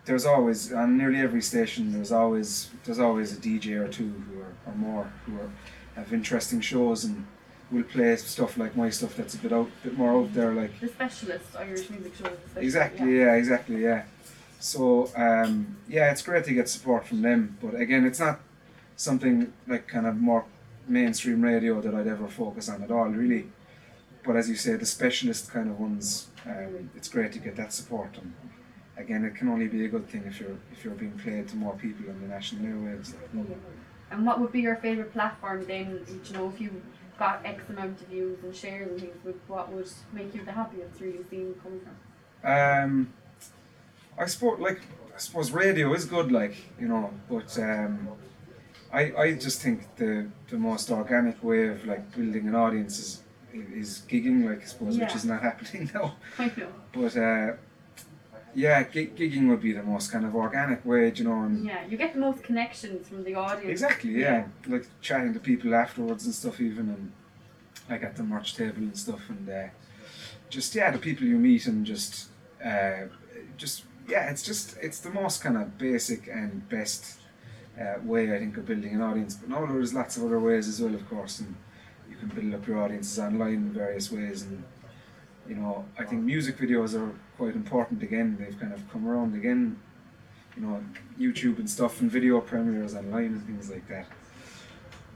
there's 0.05 0.27
always 0.27 0.73
on 0.73 0.99
nearly 0.99 1.21
every 1.21 1.43
station 1.43 1.93
there's 1.93 2.11
always 2.11 2.71
there's 2.85 2.99
always 2.99 3.33
a 3.33 3.41
DJ 3.41 3.79
or 3.79 3.87
two 3.87 4.13
who 4.27 4.41
are 4.41 4.55
or 4.67 4.75
more 4.75 5.13
who 5.25 5.37
are 5.39 5.51
have 5.95 6.13
interesting 6.13 6.61
shows 6.61 7.05
and 7.05 7.25
will 7.71 7.85
play 7.85 8.17
stuff 8.17 8.59
like 8.59 8.77
my 8.77 8.91
stuff 8.91 9.17
that's 9.17 9.35
a 9.35 9.39
bit 9.39 9.53
out 9.53 9.71
bit 9.85 9.97
more 9.97 10.13
out 10.21 10.35
there 10.35 10.53
like 10.53 10.79
the 10.81 10.89
specialist 10.89 11.45
Irish 11.57 11.89
music 11.91 12.13
especially, 12.15 12.63
Exactly, 12.65 13.17
yeah. 13.17 13.25
yeah, 13.27 13.35
exactly, 13.35 13.83
yeah. 13.83 14.03
So, 14.59 15.11
um, 15.17 15.77
yeah, 15.89 16.11
it's 16.11 16.23
great 16.23 16.45
to 16.45 16.53
get 16.53 16.69
support 16.69 17.07
from 17.07 17.23
them, 17.23 17.57
but 17.63 17.75
again, 17.75 18.05
it's 18.05 18.21
not 18.21 18.41
something 18.97 19.53
like 19.67 19.89
kind 19.89 20.07
of 20.07 20.17
more 20.17 20.45
mainstream 20.87 21.41
radio 21.43 21.81
that 21.81 21.95
I'd 21.95 22.07
ever 22.07 22.29
focus 22.29 22.69
on 22.69 22.83
at 22.83 22.91
all, 22.91 23.09
really. 23.09 23.47
But 24.23 24.37
as 24.37 24.51
you 24.51 24.57
say, 24.57 24.75
the 24.77 24.85
specialist 24.85 25.51
kind 25.51 25.71
of 25.71 25.81
ones, 25.81 26.29
um, 26.45 26.91
it's 26.95 27.09
great 27.09 27.33
to 27.33 27.39
get 27.39 27.57
that 27.57 27.73
support. 27.73 28.11
And 28.19 28.35
again, 28.99 29.25
it 29.25 29.35
can 29.35 29.49
only 29.49 29.67
be 29.67 29.87
a 29.87 29.89
good 29.89 30.07
thing 30.11 30.25
if 30.27 30.39
you're 30.41 30.59
if 30.73 30.85
you're 30.85 30.95
being 30.95 31.13
played 31.19 31.49
to 31.49 31.57
more 31.57 31.75
people 31.77 32.11
on 32.11 32.21
the 32.21 32.27
national 32.29 32.65
airwaves. 32.65 33.15
Yeah. 33.35 33.43
And 34.11 34.27
what 34.27 34.41
would 34.41 34.53
be 34.53 34.61
your 34.61 34.77
favourite 34.77 35.13
platform 35.15 35.65
then? 35.67 36.05
You 36.27 36.33
know, 36.35 36.53
if 36.55 36.61
you 36.61 36.83
got 37.21 37.45
X 37.45 37.63
amount 37.69 38.01
of 38.01 38.09
views 38.09 38.39
and 38.43 38.57
shares 38.57 38.91
and 38.91 38.99
things, 38.99 39.37
what 39.47 39.71
would 39.71 39.89
make 40.13 40.35
you 40.35 40.43
the 40.43 40.53
happiest? 40.53 41.01
Really 41.01 41.25
seeing 41.29 41.55
coming 41.63 41.81
from. 41.85 42.51
Um, 42.53 43.13
I 44.19 44.25
suppose 44.27 44.59
like 44.59 44.81
I 45.15 45.19
suppose 45.19 45.53
radio 45.53 45.93
is 45.93 46.07
good, 46.07 46.33
like 46.33 46.57
you 46.81 46.89
know, 46.89 47.13
but 47.29 47.51
um, 47.59 48.09
I 48.93 49.03
I 49.25 49.33
just 49.35 49.61
think 49.61 49.79
the 49.97 50.29
the 50.49 50.57
most 50.57 50.91
organic 50.91 51.45
way 51.45 51.69
of 51.69 51.85
like 51.85 52.11
building 52.17 52.49
an 52.49 52.55
audience 52.55 52.99
is 52.99 53.23
is 53.53 54.03
gigging, 54.09 54.49
like 54.49 54.63
I 54.63 54.67
suppose, 54.67 54.99
which 54.99 55.15
is 55.15 55.27
not 55.27 55.43
happening 55.49 55.91
now. 55.95 56.17
I 56.39 56.47
know. 56.57 56.73
But 56.93 57.17
uh, 57.17 57.53
yeah, 58.55 58.83
gig, 58.83 59.17
gigging 59.17 59.49
would 59.49 59.61
be 59.61 59.73
the 59.73 59.83
most 59.83 60.11
kind 60.11 60.25
of 60.25 60.35
organic 60.35 60.85
way, 60.85 61.13
you 61.15 61.25
know, 61.25 61.43
and 61.43 61.65
Yeah, 61.65 61.87
you 61.87 61.97
get 61.97 62.15
the 62.15 62.21
most 62.21 62.43
connections 62.43 63.09
from 63.09 63.25
the 63.25 63.35
audience. 63.35 63.71
exactly, 63.71 64.21
yeah, 64.21 64.47
like 64.67 64.87
chatting 65.01 65.33
to 65.35 65.41
people 65.41 65.75
afterwards 65.75 66.25
and 66.25 66.35
stuff, 66.35 66.61
even 66.61 66.89
and 66.89 67.13
like 67.89 68.03
at 68.03 68.17
the 68.17 68.23
merch 68.23 68.55
table 68.55 68.79
and 68.79 68.97
stuff, 68.97 69.29
and 69.29 69.49
uh, 69.49 69.69
just 70.49 70.75
yeah, 70.75 70.91
the 70.91 70.99
people 70.99 71.27
you 71.27 71.37
meet 71.37 71.67
and 71.67 71.87
just 71.87 72.29
uh, 72.65 73.07
just 73.57 73.85
yeah, 74.09 74.31
it's 74.31 74.43
just 74.43 74.77
it's 74.83 75.01
the 75.01 75.11
most 75.11 75.43
kind 75.43 75.57
of 75.57 75.79
basic 75.79 76.27
and 76.29 76.69
best 76.69 77.21
uh, 77.81 77.95
way 78.03 78.35
I 78.35 78.39
think 78.39 78.57
of 78.57 78.67
building 78.67 78.95
an 78.95 79.03
audience. 79.03 79.35
But 79.37 79.49
no, 79.49 79.67
there's 79.67 79.95
lots 79.95 80.17
of 80.17 80.25
other 80.25 80.41
ways 80.41 80.69
as 80.69 80.81
well, 80.81 80.95
of 80.95 81.09
course, 81.09 81.41
and 81.41 81.55
you 82.09 82.17
can 82.17 82.29
build 82.29 82.55
up 82.55 82.67
your 82.67 82.83
audiences 82.83 83.19
online 83.19 83.55
in 83.55 83.73
various 83.73 84.11
ways 84.11 84.43
and 84.43 84.65
you 85.49 85.57
know, 85.57 85.85
I 85.99 86.05
think 86.05 86.23
music 86.23 86.59
videos 86.59 86.95
are 86.95 87.13
quite 87.41 87.55
important 87.57 88.03
again. 88.03 88.37
They've 88.39 88.59
kind 88.61 88.75
of 88.75 88.81
come 88.93 89.09
around 89.09 89.35
again, 89.35 89.79
you 90.57 90.63
know, 90.63 90.85
YouTube 91.19 91.59
and 91.59 91.69
stuff 91.71 92.03
and 92.03 92.11
video 92.11 92.39
premieres 92.43 92.95
online 92.95 93.31
and 93.37 93.43
things 93.47 93.71
like 93.71 93.89
that. 93.89 94.07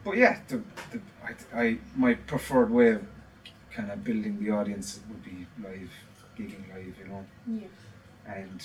But 0.05 0.17
yeah, 0.17 0.39
the, 0.49 0.63
the, 0.91 1.01
I, 1.29 1.61
I, 1.63 1.79
my 1.95 2.15
preferred 2.15 2.71
way 2.71 2.89
of 2.93 3.03
kind 3.75 3.91
of 3.91 4.03
building 4.03 4.43
the 4.43 4.51
audience 4.53 5.01
would 5.09 5.23
be 5.23 5.47
live, 5.63 5.91
gigging 6.39 6.65
live, 6.75 6.95
you 6.99 7.07
know, 7.11 7.25
Yeah. 7.47 8.35
and 8.39 8.59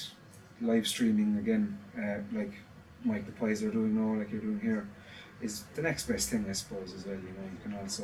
live 0.61 0.87
streaming 0.87 1.37
again, 1.37 1.77
uh, 1.97 2.19
like 2.37 2.53
Mike 3.03 3.25
the 3.25 3.33
Pies 3.33 3.61
are 3.63 3.71
doing 3.71 3.93
now, 3.99 4.19
like 4.19 4.31
you're 4.31 4.41
doing 4.49 4.61
here, 4.61 4.87
is 5.41 5.63
the 5.75 5.81
next 5.81 6.07
best 6.07 6.29
thing, 6.29 6.45
I 6.49 6.53
suppose, 6.53 6.93
as 6.93 7.05
well. 7.05 7.15
You 7.15 7.33
know, 7.37 7.45
you 7.53 7.59
can 7.61 7.73
also 7.77 8.03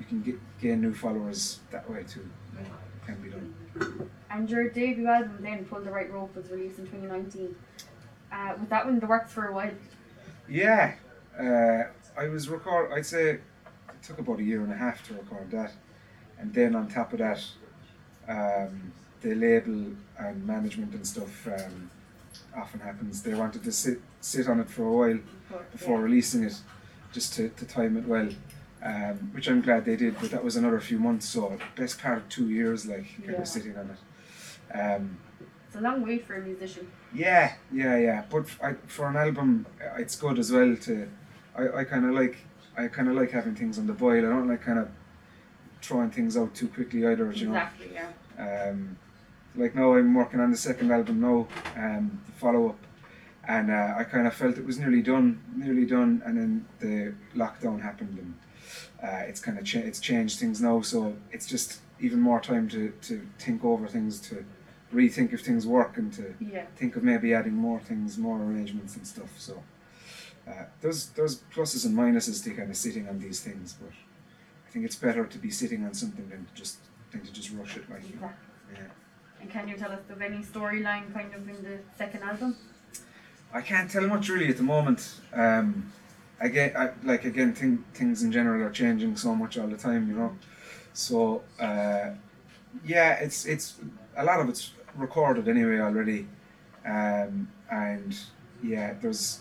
you 0.00 0.04
can 0.06 0.22
get, 0.22 0.36
gain 0.60 0.80
new 0.80 0.94
followers 0.94 1.60
that 1.70 1.88
way 1.88 2.02
too. 2.02 2.26
You 2.54 2.64
know, 2.64 2.70
can 3.06 3.16
be 3.22 3.30
done. 3.30 4.10
And 4.32 4.48
your 4.48 4.68
debut 4.70 5.06
album 5.06 5.38
then, 5.42 5.64
Pull 5.66 5.80
the 5.82 5.90
Right 5.90 6.10
Rope, 6.10 6.34
was 6.34 6.50
released 6.50 6.78
in 6.78 6.86
2019. 6.86 7.54
Uh, 8.32 8.54
was 8.58 8.68
that 8.70 8.86
one 8.86 8.98
the 8.98 9.06
works 9.06 9.30
for 9.30 9.46
a 9.48 9.52
while? 9.52 9.70
Yeah, 10.48 10.94
uh, 11.38 11.82
I 12.18 12.28
was 12.28 12.48
record. 12.48 12.90
I'd 12.92 13.04
say 13.04 13.30
it 13.32 13.42
took 14.02 14.18
about 14.18 14.38
a 14.40 14.42
year 14.42 14.62
and 14.62 14.72
a 14.72 14.76
half 14.76 15.06
to 15.08 15.14
record 15.14 15.50
that, 15.50 15.72
and 16.38 16.52
then 16.54 16.74
on 16.74 16.88
top 16.88 17.12
of 17.12 17.18
that, 17.18 17.44
um, 18.26 18.92
the 19.20 19.34
label 19.34 19.92
and 20.18 20.46
management 20.46 20.94
and 20.94 21.06
stuff 21.06 21.46
um, 21.46 21.90
often 22.56 22.80
happens. 22.80 23.22
They 23.22 23.34
wanted 23.34 23.62
to 23.64 23.72
sit 23.72 24.00
sit 24.22 24.48
on 24.48 24.60
it 24.60 24.70
for 24.70 24.84
a 24.86 24.92
while 24.92 25.18
before 25.72 26.00
releasing 26.00 26.44
it, 26.44 26.58
just 27.12 27.34
to, 27.34 27.50
to 27.50 27.66
time 27.66 27.98
it 27.98 28.06
well. 28.06 28.30
Um, 28.84 29.30
which 29.32 29.48
I'm 29.48 29.60
glad 29.60 29.84
they 29.84 29.94
did, 29.94 30.18
but 30.20 30.30
that 30.32 30.42
was 30.42 30.56
another 30.56 30.80
few 30.80 30.98
months, 30.98 31.28
so 31.28 31.56
best 31.76 32.00
part 32.02 32.18
of 32.18 32.28
two 32.28 32.48
years, 32.48 32.84
like 32.84 33.04
kind 33.18 33.30
Yeah. 33.34 33.42
of 33.42 33.46
sitting 33.46 33.76
on 33.76 33.90
it. 33.90 33.96
Um, 34.74 35.18
It's 35.66 35.76
a 35.76 35.80
long 35.80 36.02
wait 36.02 36.26
for 36.26 36.34
a 36.34 36.40
musician. 36.40 36.86
yeah, 37.14 37.54
yeah, 37.72 37.96
yeah. 37.98 38.24
But 38.30 38.46
I, 38.62 38.74
for 38.86 39.08
an 39.08 39.16
album, 39.16 39.66
uh, 39.80 40.00
it's 40.00 40.16
good 40.16 40.38
as 40.38 40.50
well 40.52 40.76
to. 40.76 41.08
I, 41.56 41.80
I 41.80 41.84
kind 41.84 42.04
of 42.06 42.12
like 42.12 42.36
I 42.76 42.88
kind 42.88 43.08
of 43.08 43.14
like 43.14 43.30
having 43.30 43.54
things 43.54 43.78
on 43.78 43.86
the 43.86 43.92
boil. 43.92 44.18
I 44.18 44.28
don't 44.28 44.48
like 44.48 44.62
kind 44.62 44.78
of 44.78 44.88
throwing 45.82 46.10
things 46.10 46.36
out 46.36 46.54
too 46.54 46.68
quickly 46.68 47.06
either. 47.06 47.30
You 47.32 47.46
know. 47.48 47.52
Exactly, 47.54 47.90
yeah. 47.94 48.68
Um, 48.70 48.96
like 49.56 49.74
now 49.74 49.94
I'm 49.96 50.14
working 50.14 50.40
on 50.40 50.50
the 50.50 50.56
second 50.56 50.90
album 50.90 51.20
now, 51.20 51.46
um, 51.76 52.20
the 52.26 52.32
follow 52.32 52.70
up, 52.70 52.78
and 53.46 53.70
uh, 53.70 53.94
I 53.98 54.04
kind 54.04 54.26
of 54.26 54.34
felt 54.34 54.56
it 54.56 54.64
was 54.64 54.78
nearly 54.78 55.02
done, 55.02 55.40
nearly 55.54 55.84
done, 55.84 56.22
and 56.24 56.38
then 56.38 56.66
the 56.80 57.14
lockdown 57.38 57.82
happened, 57.82 58.18
and 58.18 58.34
uh, 59.02 59.24
it's 59.28 59.40
kind 59.40 59.58
of 59.58 59.64
cha- 59.66 59.80
it's 59.80 60.00
changed 60.00 60.38
things 60.38 60.62
now. 60.62 60.80
So 60.80 61.16
it's 61.30 61.46
just 61.46 61.80
even 62.00 62.20
more 62.20 62.40
time 62.40 62.68
to, 62.70 62.92
to 63.02 63.26
think 63.38 63.62
over 63.64 63.86
things, 63.86 64.18
to 64.20 64.44
rethink 64.92 65.32
if 65.32 65.40
things 65.42 65.66
work, 65.66 65.96
and 65.96 66.12
to 66.14 66.34
Yeah. 66.40 66.66
think 66.76 66.96
of 66.96 67.02
maybe 67.02 67.34
adding 67.34 67.54
more 67.54 67.80
things, 67.80 68.18
more 68.18 68.38
arrangements 68.38 68.96
and 68.96 69.06
stuff. 69.06 69.30
So 69.38 69.62
uh, 70.48 70.64
there's 70.80 71.06
there's 71.16 71.40
pluses 71.54 71.84
and 71.86 71.96
minuses 71.96 72.42
to 72.44 72.50
kind 72.54 72.70
of 72.70 72.76
sitting 72.76 73.08
on 73.08 73.18
these 73.18 73.40
things, 73.40 73.72
but 73.80 73.92
I 74.66 74.70
think 74.70 74.84
it's 74.84 74.96
better 74.96 75.24
to 75.26 75.38
be 75.38 75.50
sitting 75.50 75.84
on 75.84 75.94
something 75.94 76.28
than 76.28 76.46
to 76.46 76.54
just 76.54 76.78
than 77.10 77.22
to 77.22 77.32
just 77.32 77.50
rush 77.52 77.76
it 77.76 77.88
like 77.90 78.02
you 78.08 78.16
know. 78.16 78.30
Exactly. 78.70 78.74
Yeah. 78.74 79.40
And 79.40 79.50
can 79.50 79.68
you 79.68 79.76
tell 79.76 79.92
us 79.92 80.00
of 80.10 80.20
any 80.22 80.38
storyline 80.38 81.12
kind 81.12 81.34
of 81.34 81.48
in 81.48 81.62
the 81.62 81.78
second 81.96 82.22
album? 82.22 82.56
I 83.52 83.60
can't 83.60 83.90
tell 83.90 84.06
much 84.06 84.28
really 84.28 84.48
at 84.48 84.56
the 84.56 84.62
moment. 84.62 85.20
Um, 85.34 85.92
again, 86.40 86.72
I, 86.76 86.90
like 87.04 87.24
again, 87.24 87.52
thing, 87.54 87.84
things 87.92 88.22
in 88.22 88.32
general 88.32 88.62
are 88.62 88.70
changing 88.70 89.16
so 89.16 89.34
much 89.34 89.58
all 89.58 89.66
the 89.68 89.76
time, 89.76 90.08
you 90.08 90.14
know. 90.14 90.36
So 90.94 91.42
uh, 91.60 92.10
yeah, 92.84 93.14
it's 93.14 93.44
it's 93.46 93.76
a 94.16 94.24
lot 94.24 94.40
of 94.40 94.48
it's 94.48 94.72
recorded 94.96 95.48
anyway 95.48 95.78
already, 95.80 96.26
um, 96.86 97.48
and 97.70 98.16
yeah, 98.62 98.94
there's 99.00 99.40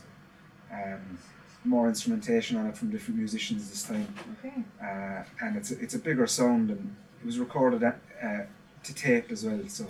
um, 0.71 1.17
more 1.65 1.87
instrumentation 1.87 2.57
on 2.57 2.67
it 2.67 2.77
from 2.77 2.89
different 2.89 3.17
musicians 3.19 3.69
this 3.69 3.83
time, 3.83 4.07
Okay. 4.39 4.63
uh, 4.81 5.23
and 5.45 5.55
it's 5.57 5.71
a, 5.71 5.79
it's 5.79 5.93
a 5.93 5.99
bigger 5.99 6.25
sound 6.27 6.69
and 6.69 6.95
it 7.21 7.25
was 7.25 7.37
recorded 7.39 7.83
at, 7.83 7.99
uh, 8.23 8.39
to 8.83 8.93
tape 8.95 9.31
as 9.31 9.45
well, 9.45 9.59
so 9.67 9.85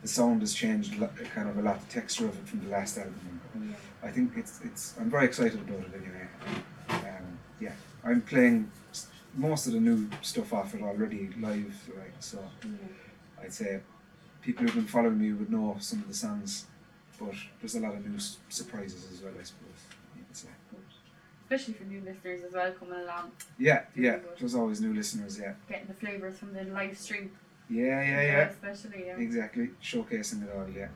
the 0.00 0.08
sound 0.08 0.40
has 0.40 0.54
changed 0.54 0.96
a 0.96 1.02
lot, 1.02 1.12
kind 1.34 1.48
of 1.48 1.58
a 1.58 1.62
lot, 1.62 1.86
the 1.86 1.92
texture 1.92 2.24
of 2.26 2.36
it 2.38 2.46
from 2.48 2.64
the 2.64 2.70
last 2.70 2.96
album. 2.98 3.40
Yeah. 3.60 3.74
I 4.02 4.10
think 4.10 4.32
it's 4.36 4.60
it's 4.64 4.94
I'm 4.98 5.10
very 5.10 5.26
excited 5.26 5.60
about 5.60 5.80
it 5.80 5.92
anyway. 5.94 6.26
Um, 6.88 7.38
yeah, 7.60 7.72
I'm 8.04 8.22
playing 8.22 8.70
s- 8.90 9.06
most 9.36 9.66
of 9.66 9.74
the 9.74 9.80
new 9.80 10.08
stuff 10.22 10.52
off 10.52 10.74
it 10.74 10.82
already 10.82 11.30
live, 11.38 11.74
like 11.96 12.14
so. 12.20 12.38
yeah. 12.64 12.70
I'd 13.44 13.52
say 13.52 13.80
people 14.42 14.64
who've 14.64 14.74
been 14.74 14.86
following 14.86 15.18
me 15.18 15.32
would 15.32 15.50
know 15.50 15.76
some 15.80 16.00
of 16.00 16.08
the 16.08 16.14
songs, 16.14 16.66
but 17.18 17.34
there's 17.60 17.74
a 17.76 17.80
lot 17.80 17.94
of 17.94 18.06
new 18.06 18.18
surprises 18.48 19.08
as 19.12 19.22
well, 19.22 19.32
I 19.38 19.42
suppose. 19.44 19.80
You 20.16 20.22
could 20.26 20.36
say. 20.36 20.48
Especially 21.44 21.74
for 21.74 21.84
new 21.84 22.00
listeners 22.00 22.40
as 22.46 22.52
well 22.54 22.72
coming 22.72 22.94
along, 23.00 23.30
Yeah, 23.58 23.82
yeah. 23.94 24.12
good. 24.12 24.22
There's 24.40 24.54
always 24.54 24.80
new 24.80 24.94
listeners. 24.94 25.38
Yeah, 25.38 25.52
getting 25.68 25.86
the 25.86 25.94
flavours 25.94 26.38
from 26.38 26.54
the 26.54 26.64
live 26.64 26.96
stream. 26.96 27.30
yeah, 27.68 28.02
yeah, 28.02 28.22
yeah. 28.22 28.48
Especially, 28.48 29.04
yeah. 29.06 29.16
Exactly, 29.18 29.70
showcasing 29.82 30.44
it 30.44 30.50
all. 30.56 30.66
Yeah. 30.74 30.88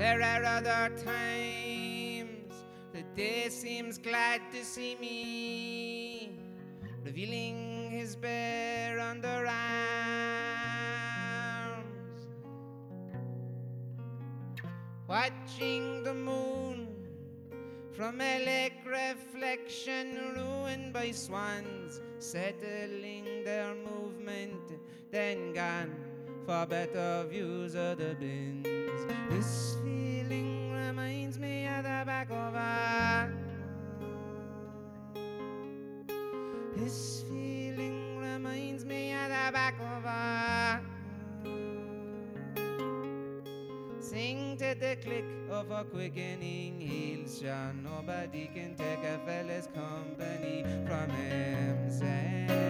There 0.00 0.22
are 0.22 0.42
other 0.46 0.88
times 1.04 2.54
the 2.90 3.02
day 3.14 3.50
seems 3.50 3.98
glad 3.98 4.40
to 4.50 4.64
see 4.64 4.96
me, 4.98 6.38
revealing 7.04 7.90
his 7.90 8.16
bare 8.16 8.96
underarms. 8.96 9.44
Watching 15.06 16.02
the 16.02 16.14
moon 16.14 16.88
From 17.92 18.22
a 18.22 18.42
lake 18.46 18.80
reflection 18.86 20.32
ruined 20.34 20.94
by 20.94 21.10
swans, 21.10 22.00
settling 22.18 23.44
their 23.44 23.74
movement, 23.74 24.80
then 25.10 25.52
gone 25.52 25.94
for 26.46 26.64
better 26.64 27.26
views 27.28 27.74
of 27.74 27.98
the 27.98 28.14
This 29.28 29.76
feeling 29.82 30.72
reminds 30.72 31.38
me 31.38 31.66
of 31.66 31.84
the 31.84 32.02
back 32.04 32.30
of 32.30 32.54
a 32.54 33.30
This 36.76 37.22
feeling 37.28 38.18
reminds 38.18 38.84
me 38.84 39.12
of 39.12 39.28
the 39.28 39.52
back 39.52 39.74
of 39.80 40.04
a 40.04 40.80
Sing 44.00 44.56
to 44.58 44.74
the 44.74 44.96
click 45.02 45.24
of 45.50 45.70
a 45.70 45.84
quickening 45.84 46.80
heels, 46.80 47.38
sure 47.40 47.72
nobody 47.72 48.50
can 48.52 48.74
take 48.74 49.04
a 49.04 49.20
fella's 49.24 49.68
company 49.74 50.64
from 50.86 51.10
himself. 51.10 52.69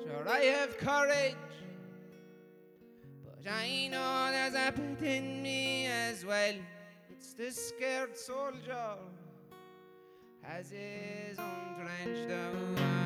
Sure, 0.03 0.27
I 0.27 0.39
have 0.39 0.77
courage, 0.77 1.35
but 3.23 3.51
I 3.51 3.87
know 3.87 4.29
there's 4.31 4.55
a 4.55 4.71
bit 4.71 5.01
in 5.07 5.41
me 5.41 5.87
as 5.87 6.25
well. 6.25 6.55
It's 7.09 7.33
the 7.33 7.51
scared 7.51 8.17
soldier 8.17 8.97
has 10.41 10.69
his 10.71 11.39
own 11.39 11.75
drenched. 11.79 13.04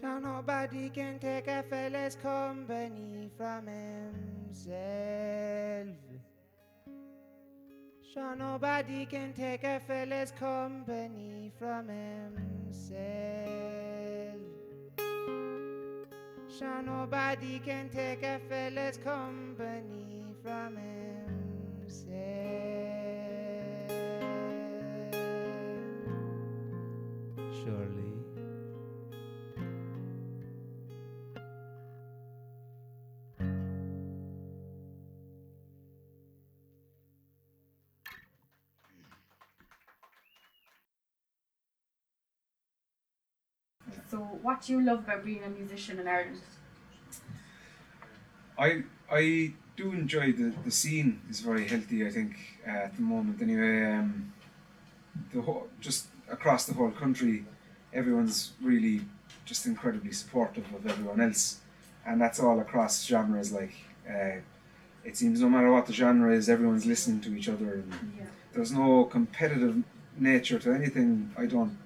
Sure 0.00 0.18
nobody 0.18 0.88
can 0.88 1.18
take 1.18 1.46
a 1.46 1.62
fella's 1.62 2.16
company 2.16 3.30
from 3.36 3.66
himself. 3.66 4.66
Sure 8.10 8.34
nobody 8.34 9.04
can 9.04 9.34
take 9.34 9.62
a 9.62 9.78
fella's 9.78 10.32
company 10.32 11.52
from 11.58 11.88
himself. 11.88 12.90
Sure 16.48 16.82
nobody 16.82 17.58
can 17.58 17.90
take 17.90 18.22
a 18.22 18.40
fella's 18.48 18.96
company 18.96 20.24
from 20.42 20.76
himself. 20.76 20.99
What 44.42 44.62
do 44.62 44.72
you 44.72 44.80
love 44.82 45.00
about 45.00 45.24
being 45.24 45.42
a 45.44 45.48
musician 45.48 45.98
in 45.98 46.06
Ireland? 46.08 46.40
I 48.58 48.84
I 49.10 49.52
do 49.76 49.92
enjoy 49.92 50.32
the 50.32 50.52
the 50.64 50.70
scene 50.70 51.20
is 51.30 51.40
very 51.40 51.66
healthy. 51.66 52.06
I 52.06 52.10
think 52.10 52.36
uh, 52.66 52.70
at 52.86 52.96
the 52.96 53.02
moment 53.02 53.40
anyway. 53.42 53.84
Um, 53.94 54.32
the 55.32 55.40
whole, 55.42 55.68
just 55.80 56.06
across 56.30 56.66
the 56.66 56.74
whole 56.74 56.90
country, 56.90 57.44
everyone's 57.92 58.52
really 58.62 59.02
just 59.44 59.66
incredibly 59.66 60.12
supportive 60.12 60.64
of 60.72 60.86
everyone 60.86 61.20
else, 61.20 61.60
and 62.06 62.20
that's 62.20 62.38
all 62.38 62.60
across 62.60 63.04
genres. 63.04 63.52
Like 63.52 63.74
uh, 64.08 64.36
it 65.04 65.16
seems, 65.16 65.40
no 65.40 65.48
matter 65.48 65.70
what 65.72 65.86
the 65.86 65.92
genre 65.92 66.32
is, 66.34 66.48
everyone's 66.48 66.86
listening 66.86 67.20
to 67.22 67.34
each 67.34 67.48
other, 67.48 67.74
and 67.74 67.92
Yeah. 68.18 68.26
there's 68.52 68.72
no 68.72 69.04
competitive 69.04 69.82
nature 70.16 70.58
to 70.60 70.72
anything. 70.72 71.32
I 71.36 71.46
don't. 71.46 71.76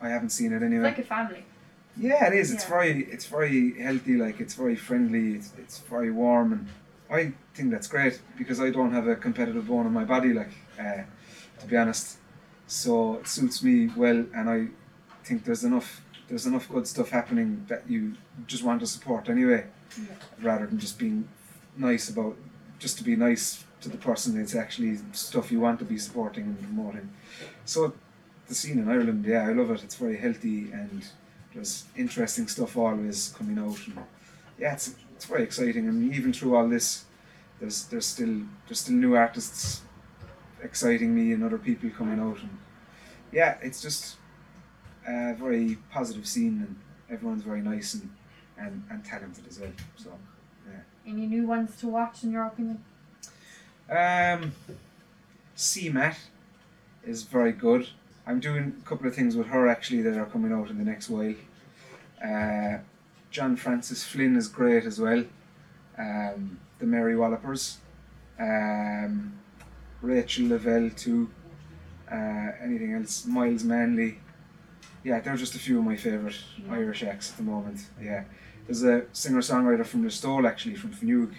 I 0.00 0.08
haven't 0.10 0.30
seen 0.30 0.52
it 0.52 0.62
anyway. 0.62 0.88
It's 0.90 0.98
like 0.98 1.06
a 1.06 1.08
family. 1.08 1.44
Yeah, 1.96 2.26
it 2.26 2.34
is. 2.34 2.52
It's 2.52 2.64
very, 2.64 3.04
it's 3.04 3.26
very 3.26 3.80
healthy. 3.80 4.16
Like 4.16 4.40
it's 4.40 4.54
very 4.54 4.76
friendly. 4.76 5.34
It's, 5.34 5.52
it's 5.58 5.78
very 5.78 6.10
warm, 6.10 6.52
and 6.52 6.68
I 7.10 7.32
think 7.54 7.70
that's 7.70 7.86
great 7.86 8.20
because 8.36 8.60
I 8.60 8.70
don't 8.70 8.92
have 8.92 9.06
a 9.06 9.16
competitive 9.16 9.68
bone 9.68 9.86
in 9.86 9.92
my 9.92 10.04
body. 10.04 10.32
Like, 10.32 10.50
uh, 10.78 11.02
to 11.60 11.66
be 11.68 11.76
honest, 11.76 12.18
so 12.66 13.14
it 13.16 13.28
suits 13.28 13.62
me 13.62 13.90
well, 13.96 14.24
and 14.34 14.50
I 14.50 14.66
think 15.24 15.44
there's 15.44 15.64
enough, 15.64 16.02
there's 16.28 16.46
enough 16.46 16.68
good 16.68 16.86
stuff 16.88 17.10
happening 17.10 17.64
that 17.68 17.88
you 17.88 18.14
just 18.46 18.64
want 18.64 18.80
to 18.80 18.86
support 18.86 19.28
anyway, 19.28 19.66
Yeah. 19.96 20.14
rather 20.42 20.66
than 20.66 20.78
just 20.78 20.98
being 20.98 21.28
nice 21.76 22.08
about, 22.08 22.36
just 22.80 22.98
to 22.98 23.04
be 23.04 23.14
nice 23.14 23.64
to 23.82 23.88
the 23.88 23.98
person. 23.98 24.40
It's 24.40 24.54
actually 24.56 24.98
stuff 25.12 25.52
you 25.52 25.60
want 25.60 25.78
to 25.78 25.84
be 25.84 25.98
supporting 25.98 26.44
and 26.44 26.60
promoting. 26.62 27.10
So, 27.64 27.94
the 28.48 28.54
scene 28.54 28.78
in 28.78 28.88
Ireland, 28.88 29.24
yeah, 29.24 29.46
I 29.46 29.52
love 29.52 29.70
it. 29.70 29.84
It's 29.84 29.94
very 29.94 30.16
healthy 30.16 30.70
and 30.72 31.04
there's 31.54 31.84
interesting 31.96 32.46
stuff 32.48 32.76
always 32.76 33.34
coming 33.38 33.58
out 33.58 33.78
and 33.86 33.98
yeah 34.58 34.72
it's, 34.72 34.94
it's 35.14 35.24
very 35.24 35.42
exciting 35.42 35.88
and 35.88 36.14
even 36.14 36.32
through 36.32 36.56
all 36.56 36.68
this 36.68 37.04
there's 37.60 37.84
there's 37.86 38.06
still 38.06 38.42
there's 38.66 38.80
still 38.80 38.94
new 38.94 39.14
artists 39.14 39.82
exciting 40.62 41.14
me 41.14 41.32
and 41.32 41.44
other 41.44 41.58
people 41.58 41.90
coming 41.90 42.18
out 42.18 42.38
and 42.40 42.58
yeah 43.32 43.56
it's 43.62 43.80
just 43.80 44.16
a 45.06 45.34
very 45.34 45.78
positive 45.90 46.26
scene 46.26 46.64
and 46.66 46.76
everyone's 47.10 47.42
very 47.42 47.60
nice 47.60 47.94
and, 47.94 48.10
and, 48.58 48.82
and 48.90 49.04
talented 49.04 49.46
as 49.48 49.60
well 49.60 49.72
so 49.96 50.10
Any 51.06 51.26
new 51.26 51.46
ones 51.46 51.76
to 51.80 51.88
watch 51.88 52.24
in 52.24 52.32
your 52.32 52.46
opinion? 52.46 52.82
um 53.90 54.52
CMAT 55.56 56.16
is 57.06 57.22
very 57.22 57.52
good. 57.52 57.88
I'm 58.26 58.40
doing 58.40 58.74
a 58.80 58.88
couple 58.88 59.06
of 59.06 59.14
things 59.14 59.36
with 59.36 59.48
her 59.48 59.68
actually 59.68 60.02
that 60.02 60.16
are 60.16 60.26
coming 60.26 60.52
out 60.52 60.70
in 60.70 60.78
the 60.78 60.84
next 60.84 61.10
while. 61.10 61.34
Uh, 62.24 62.78
John 63.30 63.56
Francis 63.56 64.02
Flynn 64.04 64.36
is 64.36 64.48
great 64.48 64.84
as 64.84 64.98
well. 64.98 65.24
Um, 65.98 66.58
the 66.78 66.86
Mary 66.86 67.16
Wallopers. 67.16 67.78
Um, 68.38 69.34
Rachel 70.00 70.48
Lavelle 70.48 70.90
too. 70.90 71.30
Uh, 72.10 72.52
anything 72.62 72.94
else? 72.94 73.26
Myles 73.26 73.64
Manley. 73.64 74.20
Yeah, 75.02 75.20
they're 75.20 75.36
just 75.36 75.54
a 75.54 75.58
few 75.58 75.78
of 75.78 75.84
my 75.84 75.96
favourite 75.96 76.36
Yeah. 76.56 76.72
Irish 76.74 77.02
acts 77.02 77.30
at 77.30 77.36
the 77.36 77.42
moment. 77.42 77.80
Yeah. 78.00 78.24
There's 78.66 78.82
a 78.84 79.04
singer 79.12 79.40
songwriter 79.40 79.84
from 79.84 80.02
the 80.02 80.08
Listowel 80.08 80.48
actually, 80.48 80.76
from 80.76 80.92
Finuge, 80.92 81.34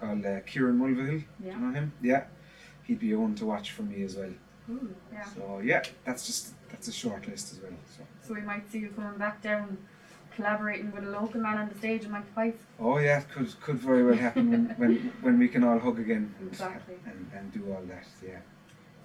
called 0.00 0.24
uh, 0.24 0.40
Kieran 0.46 0.78
Mulvihill. 0.78 1.20
Do 1.20 1.24
Yeah. 1.46 1.52
you 1.54 1.58
know 1.60 1.72
him? 1.72 1.92
Yeah. 2.00 2.24
He'd 2.84 2.98
be 3.00 3.12
a 3.12 3.18
one 3.18 3.34
to 3.36 3.44
watch 3.44 3.72
for 3.72 3.82
me 3.82 4.02
as 4.04 4.16
well. 4.16 4.32
Ooh, 4.70 4.94
yeah. 5.12 5.24
So 5.24 5.60
yeah, 5.64 5.82
that's 6.04 6.26
just 6.26 6.54
that's 6.70 6.88
a 6.88 6.92
short 6.92 7.26
list 7.28 7.52
as 7.52 7.60
well. 7.60 7.72
So 7.96 8.02
So 8.26 8.34
we 8.34 8.40
might 8.42 8.70
see 8.70 8.78
you 8.78 8.88
coming 8.90 9.18
back 9.18 9.42
down, 9.42 9.78
collaborating 10.36 10.92
with 10.92 11.04
a 11.04 11.10
local 11.10 11.40
man 11.40 11.58
on 11.58 11.68
the 11.68 11.74
stage 11.78 12.04
and 12.04 12.12
Mike 12.12 12.34
Pipe. 12.34 12.58
oh 12.78 12.98
yeah, 12.98 13.20
could 13.32 13.48
could 13.60 13.78
very 13.78 14.04
well 14.04 14.16
happen 14.16 14.50
when, 14.50 14.64
when 14.78 14.96
when 15.22 15.38
we 15.38 15.48
can 15.48 15.64
all 15.64 15.78
hug 15.78 15.98
again 15.98 16.34
and, 16.38 16.48
Exactly. 16.48 16.94
and, 17.06 17.30
and 17.36 17.52
do 17.52 17.72
all 17.72 17.82
that. 17.88 18.06
Yeah. 18.24 18.38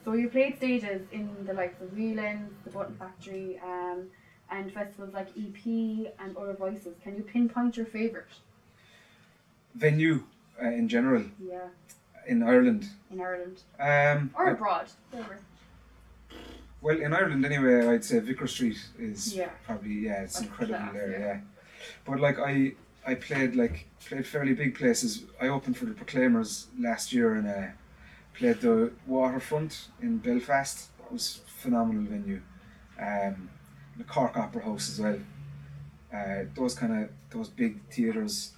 So 0.03 0.13
you 0.13 0.29
played 0.29 0.57
stages 0.57 1.01
in 1.11 1.29
the 1.45 1.53
likes 1.53 1.81
of 1.81 1.91
Whelan's, 1.97 2.51
the 2.63 2.69
Button 2.69 2.95
Factory, 2.95 3.59
um, 3.63 4.03
and 4.51 4.71
festivals 4.71 5.13
like 5.15 5.29
EP 5.29 5.65
and 6.19 6.37
Other 6.37 6.53
Voices. 6.53 6.93
Can 7.03 7.15
you 7.15 7.23
pinpoint 7.23 7.75
your 7.75 7.87
favourite? 7.87 8.27
Venue 9.73 10.23
uh, 10.61 10.67
in 10.67 10.87
general 10.87 11.23
Yeah, 11.43 11.67
in 12.27 12.43
Ireland. 12.43 12.85
in 13.11 13.19
Ireland 13.19 13.63
Um, 13.79 14.29
or 14.37 14.49
abroad. 14.51 14.87
Whatever. 15.11 15.39
Well, 16.85 16.99
in 17.05 17.11
Ireland 17.13 17.43
anyway, 17.45 17.87
I'd 17.93 18.05
say 18.05 18.19
Vicar 18.19 18.47
Street 18.47 18.77
is 18.99 19.35
Yeah. 19.35 19.49
probably 19.65 19.95
yeah, 20.07 20.21
it's 20.25 20.39
incredible 20.41 20.77
class, 20.79 20.93
there. 20.93 21.11
yeah. 21.11 21.19
Yeah. 21.19 21.39
But 22.05 22.19
like 22.19 22.37
I 22.51 22.53
I 23.11 23.13
played 23.15 23.55
like 23.55 23.75
played 24.07 24.25
fairly 24.33 24.53
big 24.53 24.71
places. 24.81 25.23
I 25.41 25.47
opened 25.47 25.75
for 25.77 25.85
the 25.85 25.93
Proclaimers 26.01 26.67
last 26.87 27.11
year 27.11 27.29
and 27.37 27.47
uh, 27.47 27.67
played 28.37 28.59
the 28.61 28.91
Waterfront 29.07 29.73
in 30.01 30.11
Belfast. 30.19 30.75
That 30.99 31.11
was 31.11 31.25
a 31.47 31.49
phenomenal 31.61 32.03
venue. 32.03 32.41
Um, 33.09 33.49
the 33.97 34.03
Cork 34.03 34.37
Opera 34.37 34.61
House 34.63 34.85
as 34.91 34.99
well. 35.01 35.19
Uh, 36.13 36.43
those 36.55 36.75
kind 36.75 36.93
of 37.03 37.09
those 37.31 37.49
big 37.49 37.73
theatres. 37.93 38.53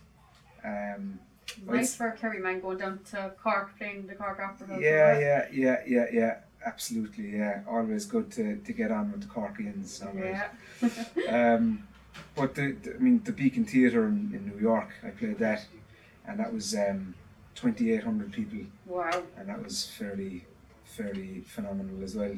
Um, 0.64 1.20
Nice 1.66 1.76
it's- 1.76 1.96
for 1.96 2.08
a 2.10 2.12
Kerry 2.18 2.40
man 2.40 2.60
going 2.60 2.78
down 2.78 3.00
to 3.12 3.32
Cork 3.42 3.78
playing 3.78 4.06
the 4.08 4.16
Cork 4.16 4.40
Opera 4.40 4.68
House. 4.68 4.82
yeah, 4.82 5.18
yeah, 5.20 5.48
yeah, 5.64 5.78
yeah, 5.96 6.06
yeah. 6.20 6.34
Absolutely, 6.68 7.38
yeah. 7.38 7.62
Always 7.70 8.06
good 8.06 8.30
to, 8.34 8.58
to 8.58 8.74
get 8.74 8.92
on 8.92 9.12
with 9.12 9.22
the 9.22 9.28
Corkians. 9.28 10.04
right. 10.04 10.50
Yeah. 10.82 11.56
Um, 11.56 11.88
but 12.36 12.56
the, 12.56 12.74
the 12.84 12.96
I 12.96 12.98
mean 12.98 13.22
the 13.24 13.32
Beacon 13.32 13.66
Theatre 13.66 14.06
in, 14.08 14.32
in 14.34 14.52
New 14.52 14.60
York, 14.60 14.90
I 15.06 15.10
played 15.10 15.40
that, 15.40 15.66
and 16.28 16.40
that 16.40 16.52
was 16.52 16.76
um, 16.76 17.14
twenty 17.56 17.92
eight 17.94 18.04
hundred 18.04 18.32
people, 18.32 18.60
wow. 18.86 19.24
and 19.38 19.48
that 19.50 19.64
was 19.64 19.86
fairly 19.86 20.46
fairly 20.84 21.42
phenomenal 21.42 22.04
as 22.04 22.16
well. 22.16 22.36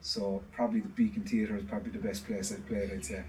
So 0.00 0.42
probably 0.52 0.80
the 0.80 0.88
Beacon 0.88 1.24
Theatre 1.24 1.56
is 1.56 1.64
probably 1.64 1.90
the 1.90 1.98
best 1.98 2.26
place 2.26 2.52
I've 2.52 2.66
played. 2.66 2.90
I'd 2.92 3.04
say. 3.04 3.24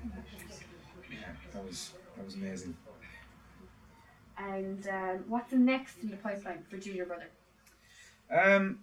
Yeah, 1.12 1.17
that 1.54 1.65
was 1.65 1.91
that 2.15 2.25
was 2.25 2.36
amazing. 2.36 2.78
And 4.38 4.88
um, 4.88 5.23
what's 5.28 5.52
the 5.52 5.58
next 5.58 5.97
in 6.02 6.12
the 6.12 6.17
pipeline 6.17 6.63
for 6.69 6.78
Junior 6.78 7.06
Brother? 7.06 7.30
Um, 8.32 8.80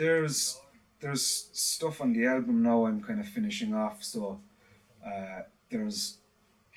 there's 0.00 0.58
there's 1.00 1.48
stuff 1.52 2.00
on 2.00 2.12
the 2.14 2.26
album 2.26 2.62
now. 2.62 2.86
I'm 2.86 3.02
kind 3.02 3.20
of 3.20 3.28
finishing 3.28 3.74
off. 3.74 4.02
So 4.02 4.40
uh, 5.06 5.42
there's 5.70 6.16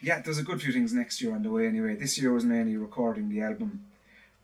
yeah, 0.02 0.22
there's 0.22 0.38
a 0.40 0.44
good 0.44 0.62
few 0.62 0.74
things 0.74 0.94
next 0.94 1.22
year 1.22 1.34
on 1.34 1.42
the 1.42 1.50
way. 1.50 1.66
Anyway, 1.66 1.96
this 1.96 2.18
year 2.20 2.34
was 2.34 2.44
mainly 2.44 2.76
recording 2.76 3.30
the 3.30 3.42
album, 3.42 3.86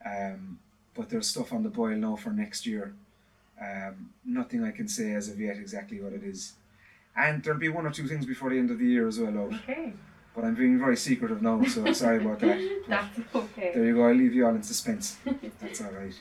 um, 0.05 0.59
but 0.95 1.09
there's 1.09 1.27
stuff 1.27 1.51
on 1.51 1.63
the 1.63 1.69
boil 1.69 1.97
now 1.97 2.15
for 2.15 2.31
next 2.31 2.65
year. 2.65 2.93
Um, 3.61 4.11
nothing 4.23 4.63
I 4.63 4.71
can 4.71 4.87
say 4.87 5.11
as 5.13 5.27
of 5.27 5.37
yet 5.37 5.57
exactly 5.57 5.99
what 5.99 6.13
it 6.13 6.23
is, 6.23 6.53
and 7.17 7.43
there'll 7.43 7.59
be 7.59 7.67
one 7.67 7.85
or 7.85 7.91
two 7.91 8.07
things 8.07 8.25
before 8.25 8.49
the 8.49 8.57
end 8.57 8.71
of 8.71 8.79
the 8.79 8.85
year 8.85 9.07
as 9.09 9.19
well 9.19 9.37
out. 9.37 9.53
Okay. 9.53 9.91
But 10.33 10.45
I'm 10.45 10.55
being 10.55 10.79
very 10.79 10.95
secretive 10.95 11.41
now, 11.41 11.61
so 11.65 11.91
sorry 11.91 12.23
about 12.23 12.39
that. 12.39 12.57
But 12.87 12.89
That's 13.15 13.35
okay. 13.35 13.71
there 13.73 13.83
you 13.83 13.95
go. 13.95 14.07
I'll 14.07 14.15
leave 14.15 14.33
you 14.33 14.45
all 14.45 14.55
in 14.55 14.63
suspense. 14.63 15.17
That's 15.59 15.81
all 15.81 15.91
right. 15.91 16.13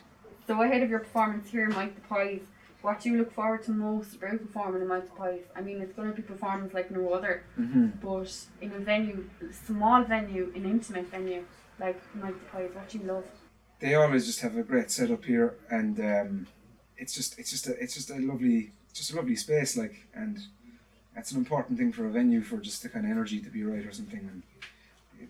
So 0.48 0.62
ahead 0.62 0.82
of 0.82 0.88
your 0.88 1.00
performance 1.00 1.50
here 1.50 1.64
in 1.64 1.74
Mike 1.74 1.94
the 1.94 2.00
Pies, 2.00 2.40
what 2.80 3.02
do 3.02 3.11
you 3.11 3.18
look 3.18 3.34
forward 3.34 3.62
to 3.64 3.70
most 3.70 4.14
about 4.14 4.38
performing 4.38 4.80
in 4.80 4.88
Mike 4.88 5.04
the 5.04 5.14
Pies? 5.14 5.42
I 5.54 5.61
mean, 5.61 5.82
it's 5.82 5.92
going 5.92 6.08
to 6.08 6.16
be 6.16 6.22
performance 6.22 6.72
like 6.72 6.90
no 6.90 7.11
other, 7.11 7.42
hmm 7.54 7.88
but 8.02 8.34
in 8.62 8.72
a 8.72 8.78
venue, 8.78 9.28
small 9.66 10.04
venue, 10.04 10.50
an 10.56 10.64
intimate 10.64 11.11
venue 11.11 11.44
like 11.78 12.00
Mike 12.14 12.38
the 12.40 12.46
Pies, 12.46 12.70
what 12.72 12.88
do 12.88 12.98
you 12.98 13.04
love? 13.04 13.24
they 13.80 13.94
always 13.94 14.26
just 14.26 14.40
have 14.40 14.56
a 14.56 14.62
great 14.62 14.90
setup 14.90 15.22
here, 15.26 15.54
and 15.70 16.00
um, 16.00 16.46
it's 16.96 17.14
just 17.14 17.38
it's 17.38 17.50
just 17.50 17.66
a 17.68 17.72
it's 17.82 17.94
just 17.94 18.08
a 18.08 18.16
lovely 18.16 18.72
just 18.94 19.12
a 19.12 19.16
lovely 19.16 19.37
space, 19.37 19.76
like, 19.76 20.06
and 20.14 20.38
that's 21.14 21.30
an 21.30 21.37
important 21.37 21.78
thing 21.78 21.92
for 21.92 22.06
a 22.06 22.11
venue 22.11 22.40
for 22.40 22.56
just 22.56 22.82
the 22.82 22.88
kind 22.88 23.04
of 23.04 23.11
energy 23.11 23.38
to 23.38 23.50
be 23.50 23.62
right 23.64 23.84
or 23.84 23.92
something. 23.92 24.20
And 24.32 24.42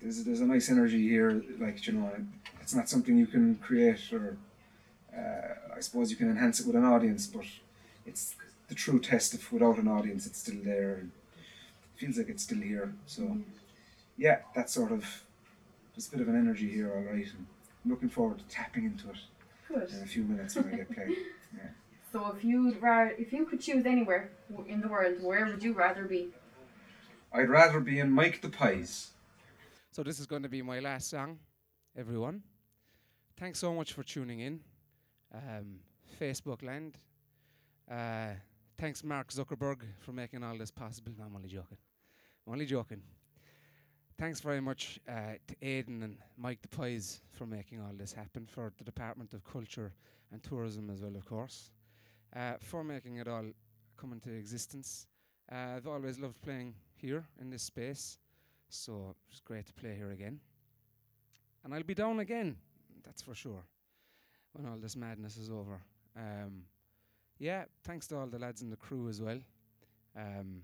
there's 0.01 0.23
there's 0.23 0.41
a 0.41 0.47
nice 0.47 0.71
energy 0.71 1.09
here, 1.09 1.43
like 1.59 1.85
you 1.89 1.95
know, 1.95 2.09
it's 2.61 2.73
not 2.73 2.89
something 2.89 3.19
you 3.19 3.27
can 3.27 3.57
create 3.57 4.13
or 4.13 4.39
uh, 5.19 5.75
I 5.77 5.81
suppose 5.81 6.11
you 6.11 6.17
can 6.17 6.31
enhance 6.31 6.61
it 6.61 6.67
with 6.67 6.77
an 6.77 6.85
audience, 6.85 7.27
but 7.27 7.45
it's 8.07 8.37
the 8.69 8.75
true 8.75 9.01
test 9.01 9.35
of 9.35 9.53
without 9.53 9.79
an 9.79 9.89
audience, 9.89 10.27
it's 10.27 10.39
still 10.39 10.61
there 10.63 10.95
and 10.95 11.11
it 11.37 12.01
feels 12.01 12.19
like 12.19 12.29
it's 12.29 12.43
still 12.43 12.61
here. 12.61 12.93
So 13.07 13.39
yeah, 14.17 14.41
that's 14.55 14.73
sort 14.73 14.93
of 14.93 15.25
there's 15.95 16.09
a 16.09 16.11
bit 16.13 16.21
of 16.21 16.29
an 16.29 16.37
energy 16.37 16.69
here, 16.71 16.93
all 16.93 17.03
right. 17.03 17.27
And 17.27 17.47
I'm 17.85 17.91
looking 17.91 18.09
forward 18.09 18.39
to 18.39 18.45
tapping 18.45 18.85
into 18.85 19.09
it 19.11 19.17
Good. 19.67 19.91
in 19.91 20.03
a 20.03 20.07
few 20.07 20.23
minutes 20.23 20.55
when 20.55 20.73
I 20.73 20.77
get 20.77 20.95
played. 20.95 21.17
So 22.11 22.35
if 22.35 22.43
you'd 22.43 22.81
ra- 22.81 23.11
if 23.19 23.35
you 23.35 23.45
could 23.45 23.61
choose 23.61 23.85
anywhere 23.85 24.31
in 24.67 24.81
the 24.81 24.89
world, 24.89 25.23
where 25.23 25.45
would 25.45 25.63
you 25.63 25.75
rather 25.75 26.05
be? 26.05 26.29
I'd 27.35 27.51
rather 27.51 27.81
be 27.81 27.99
in 27.99 28.11
Mike 28.11 28.41
the 28.41 28.49
Pies. 28.49 29.11
So 29.91 30.03
this 30.03 30.19
is 30.19 30.25
going 30.25 30.43
to 30.43 30.49
be 30.49 30.63
my 30.63 30.81
last 30.81 31.11
song, 31.11 31.39
everyone. 31.99 32.43
Thanks 33.37 33.59
so 33.59 33.75
much 33.75 33.93
for 33.93 34.03
tuning 34.03 34.41
in. 34.41 34.61
Um, 35.35 35.81
Facebook 36.21 36.63
land. 36.63 36.97
Uh, 37.91 38.35
thanks 38.79 39.05
Mark 39.05 39.31
Zuckerberg 39.31 39.83
for 40.01 40.13
making 40.13 40.43
all 40.43 40.57
this 40.57 40.71
possible. 40.71 41.13
No, 41.19 41.25
I'm 41.25 41.37
only 41.37 41.49
joking. 41.49 41.79
I'm 42.47 42.53
Only 42.55 42.67
joking. 42.67 43.03
Thanks 44.19 44.41
very 44.41 44.61
much 44.61 44.99
uh, 45.09 45.35
to 45.47 45.55
Aidan 45.63 46.03
and 46.03 46.17
Mike 46.37 46.61
the 46.63 46.69
Pies 46.69 47.21
for 47.31 47.47
making 47.47 47.81
all 47.81 47.93
this 47.97 48.13
happen, 48.13 48.47
for 48.47 48.73
the 48.77 48.85
Department 48.85 49.33
of 49.33 49.45
Culture 49.45 49.93
and 50.33 50.43
Tourism 50.43 50.91
as 50.91 51.03
well, 51.03 51.15
of 51.15 51.25
course, 51.25 51.71
uh, 52.35 52.55
for 52.59 52.83
making 52.83 53.19
it 53.19 53.29
all 53.29 53.45
come 53.97 54.13
into 54.13 54.31
existence. 54.31 55.07
Uh, 55.53 55.77
I've 55.77 55.87
always 55.87 56.19
loved 56.19 56.41
playing 56.43 56.75
here 56.97 57.25
in 57.41 57.49
this 57.49 57.63
space, 57.63 58.19
so 58.71 59.15
it's 59.31 59.41
great 59.41 59.67
to 59.67 59.73
play 59.73 59.95
here 59.95 60.11
again. 60.11 60.41
And 61.65 61.73
I'll 61.73 61.85
be 61.85 61.95
down 61.95 62.19
again, 62.19 62.57
that's 63.05 63.23
for 63.23 63.35
sure, 63.35 63.63
when 64.53 64.67
all 64.67 64.79
this 64.79 64.97
madness 64.97 65.37
is 65.37 65.51
over. 65.51 65.81
Um, 66.17 66.63
yeah, 67.39 67.65
thanks 67.85 68.07
to 68.09 68.17
all 68.17 68.27
the 68.27 68.39
lads 68.39 68.63
in 68.63 68.71
the 68.71 68.77
crew 68.77 69.09
as 69.09 69.21
well. 69.21 69.39
Um, 70.17 70.63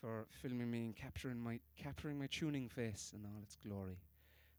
for 0.00 0.26
filming 0.30 0.70
me 0.70 0.84
and 0.84 0.96
capturing 0.96 1.42
my 1.42 1.58
capturing 1.78 2.18
my 2.18 2.26
tuning 2.26 2.68
face 2.68 3.12
in 3.14 3.24
all 3.24 3.42
its 3.42 3.56
glory 3.56 3.96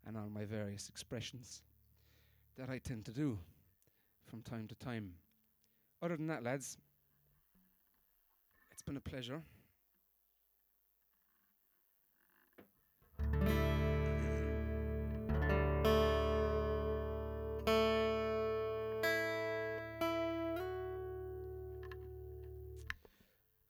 and 0.07 0.17
all 0.17 0.27
my 0.27 0.43
various 0.43 0.89
expressions 0.89 1.61
that 2.57 2.69
I 2.69 2.79
tend 2.79 3.05
to 3.05 3.11
do 3.11 3.37
from 4.27 4.41
time 4.41 4.67
to 4.67 4.75
time. 4.75 5.11
Other 6.01 6.17
than 6.17 6.27
that, 6.27 6.43
lads, 6.43 6.77
it's 8.71 8.81
been 8.81 8.97
a 8.97 9.01
pleasure. 9.01 9.41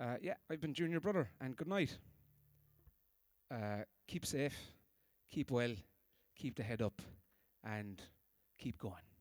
Uh, 0.05 0.17
yeah, 0.21 0.35
I've 0.51 0.61
been 0.61 0.73
Junior 0.75 0.99
Brother, 0.99 1.31
and 1.41 1.55
good 1.55 1.67
night. 1.67 1.97
Uh, 3.49 3.85
keep 4.07 4.23
safe, 4.23 4.55
keep 5.31 5.49
well, 5.49 5.73
keep 6.35 6.55
the 6.55 6.61
head 6.61 6.79
up, 6.79 7.01
and 7.63 7.99
keep 8.59 8.77
going. 8.77 9.14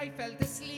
I 0.00 0.10
felt 0.10 0.40
asleep. 0.40 0.77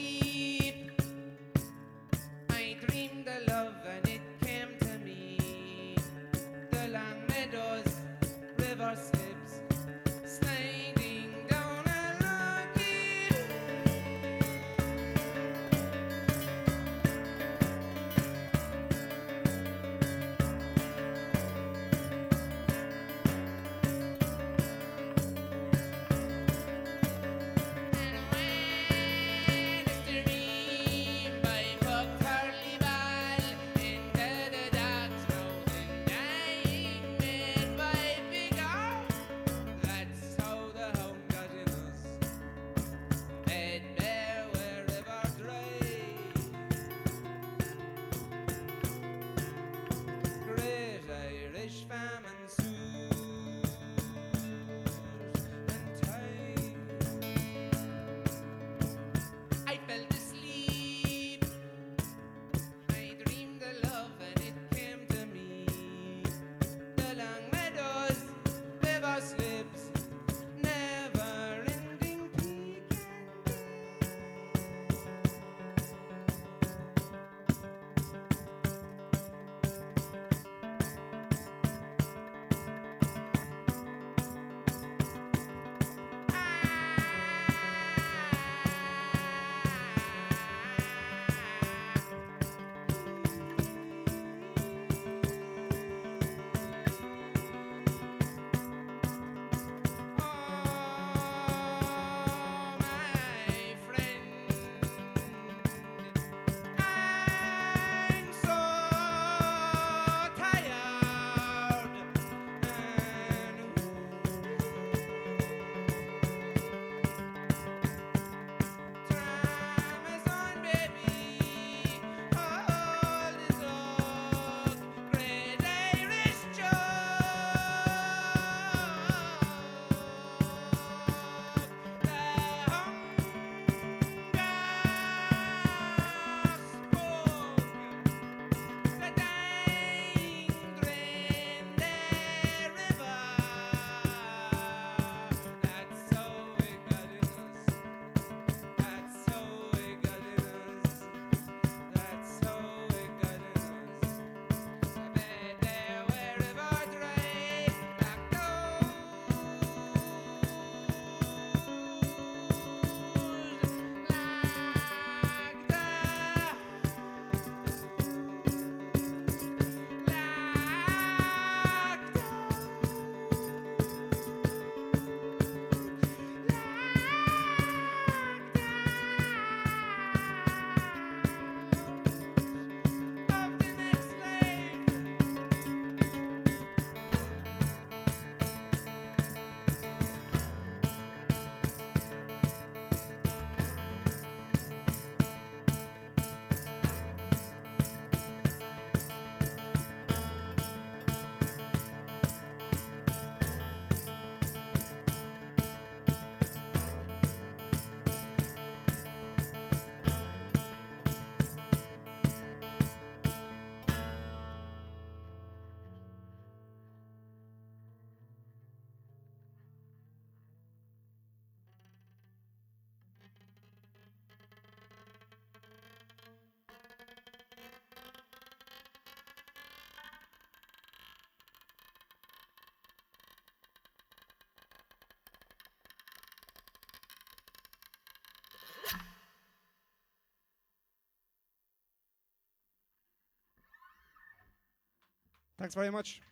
Thanks 245.61 245.75
very 245.75 245.91
much. 245.91 246.23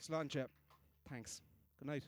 Sláinte. 0.00 0.46
Thanks. 1.10 1.42
Good 1.80 1.88
night. 1.88 2.06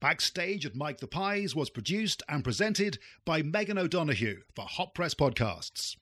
Backstage 0.00 0.64
at 0.64 0.74
Mike 0.74 0.98
the 0.98 1.06
Pies 1.06 1.54
was 1.54 1.68
produced 1.68 2.22
and 2.26 2.42
presented 2.42 2.98
by 3.26 3.42
Megan 3.42 3.76
O'Donoghue 3.76 4.40
for 4.56 4.64
Hot 4.64 4.94
Press 4.94 5.14
Podcasts. 5.14 5.96